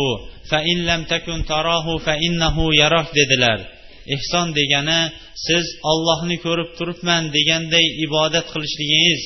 [0.51, 3.59] فإن لم تكن تراه فإنه يراك dedilar
[4.15, 5.01] ehson degani
[5.47, 9.23] siz ollohni ko'rib turibman deganday ibodat qilishligingiz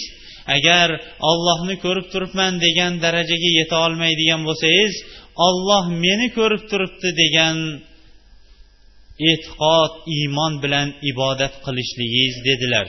[0.57, 0.89] agar
[1.31, 4.95] ollohni ko'rib turibman degan darajaga yeta olmaydigan bo'lsangiz
[5.49, 7.57] olloh meni ko'rib turibdi degan
[9.30, 12.88] e'tiqod iymon bilan ibodat qilishligingiz dedilar.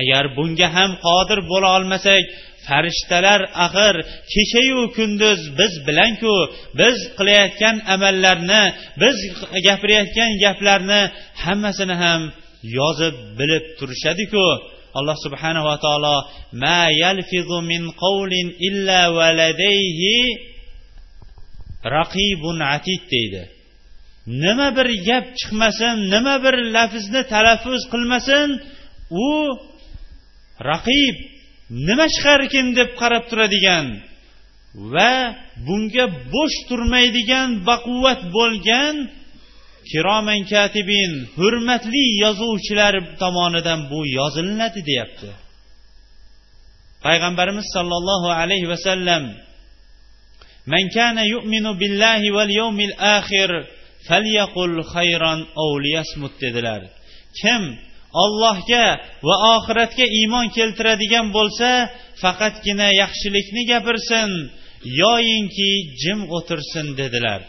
[0.00, 2.24] Agar bunga ham qodir bo'la olmasak
[2.66, 3.94] farishtalar axir
[4.32, 6.34] kechayu kunduz biz bilanku
[6.80, 8.62] biz qilayotgan amallarni
[9.02, 9.16] biz
[9.66, 11.02] gapirayotgan gaplarni
[11.44, 12.20] hammasini ham
[12.78, 14.46] yozib bilib turishadiku.
[14.98, 16.16] Alloh subhanava taolo
[16.62, 20.16] ma yalfizu min qavlin illa valadayhi
[21.96, 23.42] raqibun atid deydi.
[24.26, 28.48] Nima bir gap chiqmasin nima bir lafzni talaffuz qilmasin
[29.26, 29.28] u
[30.70, 31.16] raqib
[31.86, 33.86] nima chiqarkin deb qarab turadigan
[34.94, 35.14] va
[35.66, 38.94] bunga bo'sh turmaydigan baquvvat bo'lgan
[39.90, 45.30] kiroman katibin hurmatli yozuvchilar tomonidan bu yozilinadi deyapti.
[47.04, 49.22] Payg'ambarimiz sollallohu alayhi vasallam
[50.72, 53.50] man kana yu'minu billahi val yawmil akhir
[54.08, 56.82] falyaqul khayran ovliyasmut dedilar.
[57.40, 57.62] Kim
[58.24, 58.86] allohga
[59.26, 61.68] va oxiratga iymon keltiradigan bo'lsa
[62.22, 64.30] faqatgina yaxshilikni gapirsin
[65.02, 65.70] yoyinki
[66.02, 67.40] jim o'tirsin dedilar.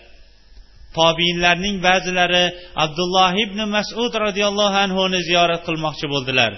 [0.97, 2.45] Tobiinlarning ba'zilari
[2.83, 6.51] abdulloh ibn masud roziyallohu anhuni ziyorat qilmoqchi bo'ldilar.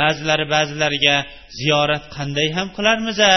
[0.00, 1.16] Ba'zilari ba'zilariga
[1.60, 3.34] ziyorat qanday ham qilarmiz a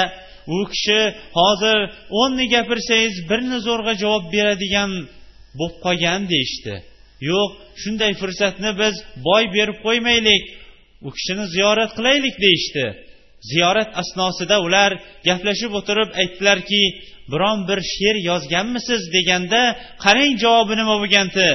[0.55, 0.99] u kishi
[1.39, 1.77] hozir
[2.21, 4.91] o'nni gapirsangiz birni zo'rg'a javob beradigan
[5.59, 6.75] bo'lib qolgan deyishdi.
[7.29, 7.49] Yo'q
[7.81, 8.95] shunday fursatni biz
[9.27, 10.43] boy berib qo'ymaylik
[11.07, 12.85] u kishini ziyorat qilaylik deyishdi.
[13.51, 14.91] Ziyorat asnosida ular
[15.27, 16.81] gaplashib o'tirib aytdilarki
[17.31, 19.61] biron bir she'r yozganmisiz deganda
[20.03, 21.47] qarang javobi nima bo'lgandi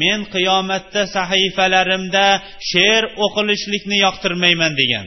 [0.00, 2.26] men qiyomatda sahifalarimda
[2.70, 5.06] she'r o'qilishlikni yoqtirmayman degan.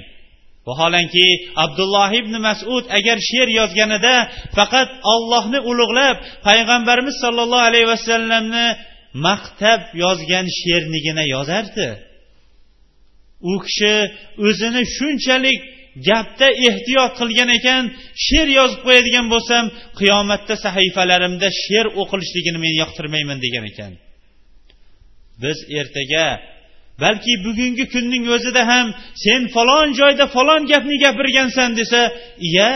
[0.68, 1.28] Vaholanki
[1.64, 4.16] abdulloh ibn masud agar she'r yozganida
[4.58, 8.68] faqat ollohni ulug'lab payg'ambarimiz sollallohu alayhi vasallamni
[9.28, 11.88] maqtab yozgan she'rnigina yozardi.
[13.52, 13.96] U kishi
[14.48, 15.60] o'zini shunchalik
[16.08, 17.84] gapda ehtiyot qilgan ekan
[18.26, 19.66] she'r yozib qo'yadigan bo'lsam
[20.00, 23.94] qiyomatda sahifalarimda she'r o'qilishligini men yoqtirmayman degan ekan.
[25.44, 26.26] Biz ertaga
[27.04, 28.88] balki bugungi kunning o'zida ham
[29.24, 32.02] sen falon joyda falon gapni gapirgansan desa
[32.48, 32.70] iya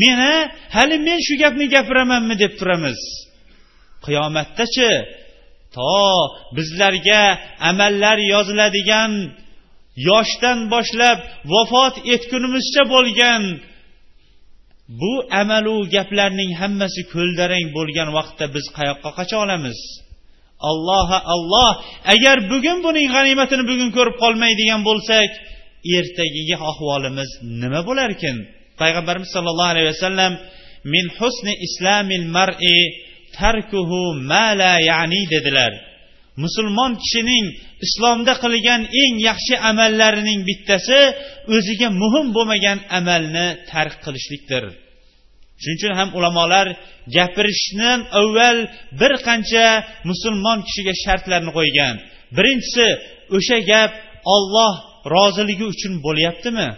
[0.00, 0.32] mena
[0.76, 2.34] hali men shu gapni gapiramanmi?
[2.42, 3.00] deb turamiz.
[4.04, 4.90] Qiyomatdachi
[5.74, 5.96] to
[6.56, 7.22] bizlarga
[7.70, 9.12] amallar yoziladigan
[10.08, 11.18] yoshdan boshlab
[11.52, 13.42] vafot etgunimizcha bo'lgan
[15.00, 15.12] bu
[15.42, 19.78] amalu gaplarning hammasi ko'ldarang bo'lgan vaqtda biz qayoqqa qacha olamiz?
[20.70, 21.72] Alloha alloh
[22.14, 25.30] agar bugun buning g'animatini bugun ko'rib qolmaydigan bo'lsak
[25.98, 27.30] ertagiga ahvolimiz
[27.62, 28.36] nima bo'larkin?
[28.80, 30.32] Payg'ambarimiz sollallohu alayhi vasallam
[30.92, 32.78] min husni islamil mar'i
[33.38, 35.72] tarkuhu ma la ya'ni dedilar.
[36.44, 37.46] Musulmon kishining
[37.86, 41.00] islomda qilgan eng yaxshi amallarining bittasi
[41.54, 44.64] o'ziga muhim bo'lmagan amalni tark qilishlikdir.
[45.62, 46.66] Shuning uchun ham ulamolar
[47.16, 48.58] gapirishdan avval
[49.00, 49.66] bir qancha
[50.10, 51.94] musulmon kishiga shartlarni qo'ygan.
[52.36, 52.86] Birinchisi
[53.36, 53.92] o'sha gap
[54.34, 54.72] olloh
[55.14, 56.68] roziligi uchun bo'lyaptimi?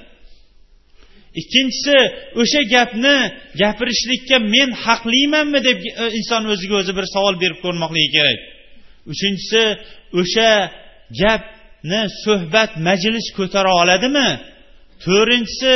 [1.41, 1.97] Ikkinchisi
[2.41, 3.16] o'sha gapni
[3.61, 8.39] gapirishlikka men haqlimanmi deb e, inson o'ziga o'zi bir savol berib ko'rmoqligi kerak.
[9.12, 9.62] Uchinchisi
[10.20, 10.51] o'sha
[11.20, 14.29] gapni suhbat majlis ko'tara oladimi?
[15.05, 15.74] To'rtinchisi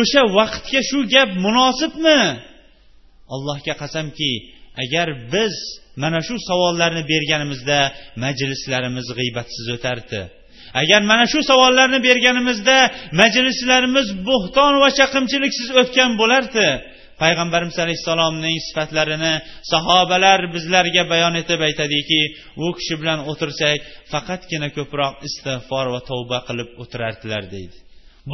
[0.00, 2.20] o'sha vaqtga shu gap munosibmi?
[3.34, 4.32] Allohga qasamki
[4.82, 5.54] agar biz
[6.02, 7.78] mana shu savollarni berganimizda
[8.24, 10.20] majlislarimiz g'iybatsiz o'tardi.
[10.82, 12.78] Agar mana shu savollarni berganimizda
[13.20, 16.68] majlislarimiz bo'xton va chaqimchiliksiz o'tgan bo'lardi
[17.22, 19.34] payg'ambarimiz alayhissalomning sifatlarini
[19.72, 22.20] sahobalar bizlarga bayon etib aytadiki
[22.64, 23.78] u kishi bilan o'tirsak
[24.12, 27.76] faqatgina ko'proq istig'for va tavba qilib o'tirardilar deydi.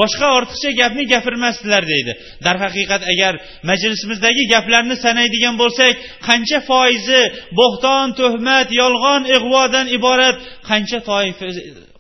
[0.01, 2.13] Boshqa ortiqcha gapni gapirmasdilar deydi.
[2.47, 3.35] Darhaqiqat agar
[3.71, 5.95] majlisimizdagi gaplarni sanaydigan bo'lsak
[6.29, 7.23] qancha foizi
[7.61, 10.37] bo'xton tuhmat yolg'on ig'vodan iborat
[10.71, 11.47] qancha toifa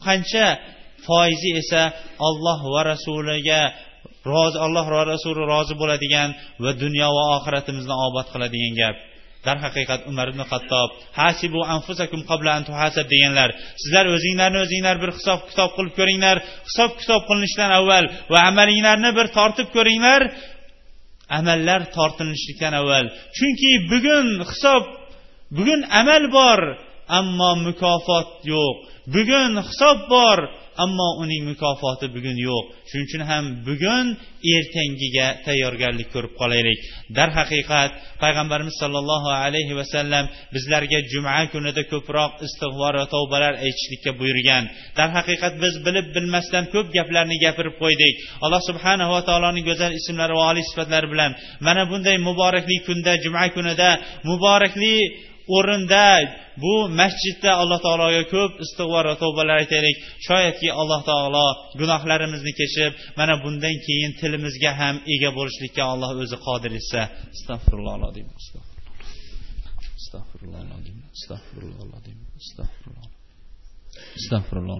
[0.06, 0.46] qancha
[1.06, 1.82] foizi esa
[2.28, 3.62] olloh va rasuliga
[4.32, 6.28] rozi alloh va rasuli rozi bo'ladigan
[6.64, 8.96] va dunyo va oxiratimizni obod qiladigan gap.
[9.46, 10.88] Darhaqiqat umar ibn qattob
[11.20, 13.50] hasibu anfusakum qabla an tuhasab deganlar
[13.82, 16.36] sizlar o'zinglarni o'zinglar bir hisob kitob qilib ko'ringlar
[16.68, 20.22] hisob kitob qilinishdan avval va amalinglarni bir tortib ko'ringlar.
[21.38, 24.84] Amallar tortilishlikdan avval chunki bugun hisob
[25.56, 26.60] bugun amal bor
[27.18, 28.76] ammo mukofot yo'q.
[29.14, 30.38] Bugun hisob bor
[30.84, 32.64] ammo uning mukofoti bugun yo'q.
[32.88, 34.06] Shuning uchun ham bugun
[34.54, 36.78] ertangiga tayyorgarlik ko'rib qolaylik.
[37.18, 37.90] Darhaqiqat
[38.22, 40.24] payg'ambarimiz sollallohu alayhi vasallam
[40.54, 44.64] bizlarga juma kunida ko'proq istig'for va tavbalar aytishlikka buyurgan.
[44.98, 48.14] Darhaqiqat biz bilib bilmasdan ko'p gaplarni gapirib qo'ydik.
[48.44, 51.30] Alloh subhanava taoloning go'zal ismlari va oliy sifatlari bilan
[51.66, 53.90] mana bunday muborakli kunda juma kunida
[54.30, 54.94] muborakli
[55.56, 56.06] o'rinda
[56.62, 59.96] bu masjidda alloh taologa ko'p istig'for va tavbalar aytaylik.
[60.26, 61.46] Shoyatki alloh taolo
[61.80, 67.00] gunohlarimizni kechib mana bundan keyin tilimizga ham ega bo'lishlikka alloh o'zi qodir etsa.
[67.36, 67.94] Astag'firulloh
[70.12, 70.60] astag'firulloh
[71.16, 71.98] astag'firulloh
[72.42, 73.08] astag'firulloh
[74.20, 74.78] astag'firulloh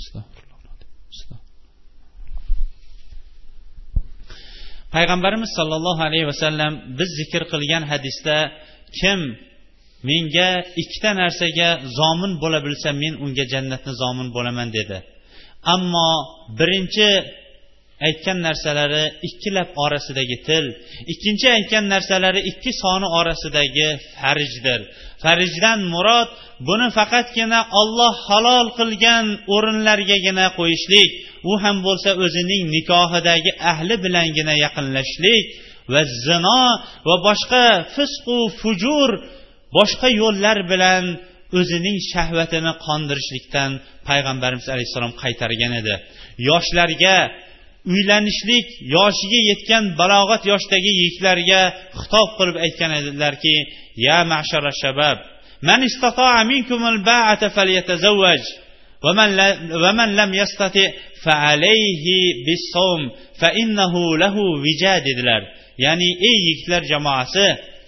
[0.00, 0.54] astag'firulloh
[4.94, 8.36] payg'ambarimiz sollallohu alayhi vasallam biz zikr qilgan hadisda
[9.00, 9.20] kim
[10.08, 10.48] menga
[10.82, 14.98] ikkita narsaga zomin bo'la bilsa men unga jannatni zomin bo'laman dedi.
[15.74, 16.10] Ammo
[16.58, 17.10] birinchi
[18.08, 20.64] aytgan narsalari ikkilab orasidagi til
[21.12, 23.88] ikkinchi aytgan narsalari ikki soni orasidagi
[24.20, 24.80] farjdir
[25.22, 26.28] farjdan murod
[26.68, 31.10] buni faqatgina olloh halol qilgan o'rinlargagina qo'yishlik
[31.50, 35.44] u ham bo'lsa o'zining nikohidagi ahli bilangina yaqinlashishlik
[35.92, 36.62] va zino
[37.08, 39.10] va boshqa fisqu fujur
[39.77, 41.03] boshqa yo'llar bilan
[41.59, 43.71] o'zining shahvatini qondirishlikdan
[44.09, 45.95] payg'ambarimiz alayhissalom qaytargan edi
[46.49, 47.17] yoshlarga
[47.93, 51.61] uylanishlik yoshiga yetgan balog'at yoshdagi yigitlarga
[51.99, 53.55] xitob qilib aytgan edilarki
[54.07, 55.17] ya mashara shabab
[55.67, 58.43] man istata'a minkumul ba'ata falyatazawwaj
[59.83, 60.87] ومن لم يستطع
[61.25, 62.05] فعليه
[62.45, 63.01] بالصوم
[63.41, 63.93] فإنه
[64.23, 65.41] له وجا dedilar
[65.85, 67.47] ya'ni ey yigitlar jamoasi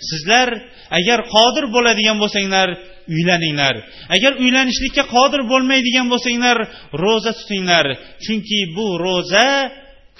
[0.10, 0.50] sizlar
[0.99, 2.69] agar qodir bo'ladigan bo'lsanglar
[3.15, 3.75] uylaninglar.
[4.17, 6.57] Agar uylanishlikka qodir bo'lmaydigan bo'lsanglar
[7.05, 7.87] ro'za tutinglar.
[8.25, 9.49] Chunki bu ro'za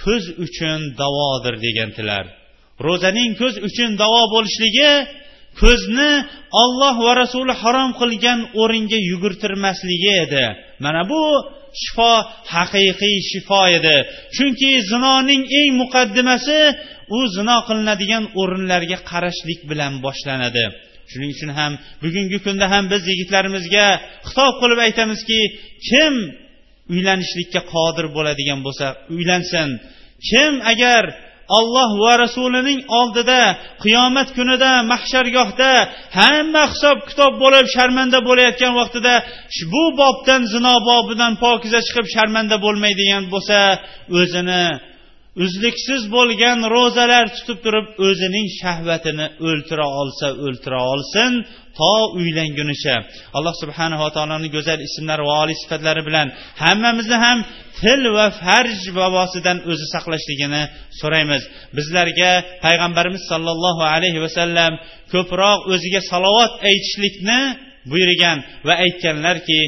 [0.03, 2.27] ko'z uchun davodir degandilar
[2.85, 4.93] ro'zaning ko'z uchun davo bo'lishligi
[5.61, 6.13] ko'zni
[6.63, 10.45] olloh va rasuli harom qilgan o'ringa yugurtirmasligi edi.
[10.85, 11.23] Mana bu
[11.83, 12.13] shifo
[12.55, 13.97] haqiqiy shifo edi.
[14.37, 16.59] Chunki zinoning eng muqaddimasi
[17.17, 20.65] u zino qilinadigan o'rinlarga qarashlik bilan boshlanadi.
[21.11, 21.73] Shuning uchun ham
[22.03, 23.87] bugungi kunda ham biz yigitlarimizga
[24.29, 25.41] xitob qilib aytamizki
[25.89, 26.15] kim
[26.95, 29.69] uylanishlikka qodir bo'ladigan bo'lsa uylansin.
[30.29, 31.03] Kim agar
[31.59, 33.41] alloh va rasulining oldida
[33.85, 35.71] qiyomat kunida mahshargohda
[36.19, 39.15] hamma hisob kitob bo'lib sharmanda bo'layotgan vaqtida
[39.73, 43.59] bu bobdan zino bobidan pokiza chiqib sharmanda bo'lmaydigan bo'lsa
[44.21, 44.63] o'zini
[45.45, 51.31] uzluksiz bo'lgan ro'zalar tutib turib o'zining shahvatini o'ltira olsa o'ltira olsin
[51.79, 52.97] to uylangunicha
[53.37, 56.27] alloh subhanava taoloning go'zal ismlari va oliy sifatlari bilan
[56.63, 57.39] hammamizni ham
[57.81, 60.63] til va farj vabosidan o'zi saqlashligini
[61.01, 61.43] so'raymiz.
[61.77, 62.33] Bizlarga
[62.65, 64.73] payg'ambarimiz sollallohu alayhi vasallam
[65.13, 67.41] ko'proq o'ziga salovat aytishlikni
[67.91, 69.61] buyurgan va aytganlarki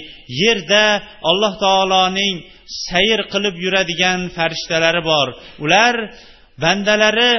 [0.43, 0.85] yerda
[1.31, 2.35] alloh taoloning
[2.89, 5.29] sayr qilib yuradigan farishtalari bor.
[5.65, 5.95] Ular
[6.63, 7.33] bandalari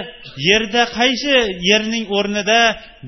[0.50, 1.36] yerda qaysi
[1.70, 2.62] yerning o'rnida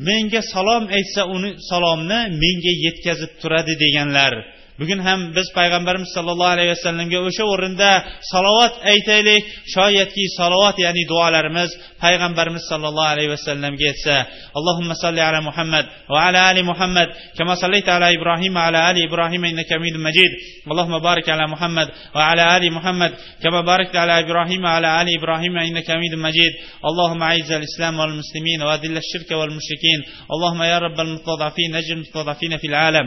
[0.07, 4.33] menga salom aytsa uni salomni menga yetkazib turadi deganlar.
[4.80, 7.90] bugun ham biz payg'ambarimiz sollallohu alayhi vasallamga o'sha o'rinda
[8.32, 9.42] salovat aytaylik
[9.74, 11.70] shoyatki salovat ya'ni duolarimiz
[12.04, 14.16] payg'ambarimiz sollallohu alayhi vasallamga yetsa
[14.58, 17.08] allohumma solli ala muhammad va ala ali muhammad
[17.38, 20.32] kama sallayta ala ibrohim va ala ali ibrohim innaka hamidum majid
[20.70, 23.12] allohumma barik ala muhammad va ala ali muhammad
[23.42, 26.52] kama barakta ala ibrohim va ala ali ibrohim innaka hamidum majid
[26.90, 30.00] اللهم اعز الاسلام والمسلمين واذل الشرك والمشركين
[30.34, 33.06] اللهم يا رب المستضعفين نجم المستضعفين في العالم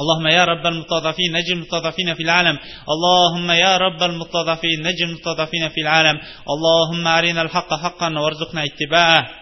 [0.00, 2.58] اللهم يا رب المستضعفين نجم المستضعفين في العالم.
[2.88, 6.20] اللهم يا رب المستضعفين نجم المستضعفين في العالم.
[6.50, 9.41] اللهم أرنا الحق حقا وارزقنا اتباعه.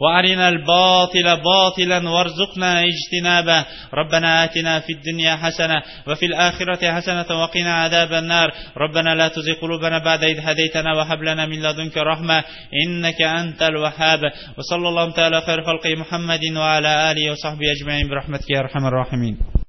[0.00, 3.64] وأرنا الباطل باطلا وارزقنا اجتنابه.
[3.94, 8.52] ربنا آتنا في الدنيا حسنة وفي الآخرة حسنة وقنا عذاب النار.
[8.76, 12.44] ربنا لا تزغ قلوبنا بعد إذ هديتنا وهب لنا من لدنك رحمة
[12.86, 14.20] إنك أنت الوهاب.
[14.58, 18.08] وصلى الله تعالى خير خلق محمد وعلى آله وصحبه أجمعين.
[18.08, 19.59] برحمتك يا أرحم الراحمين.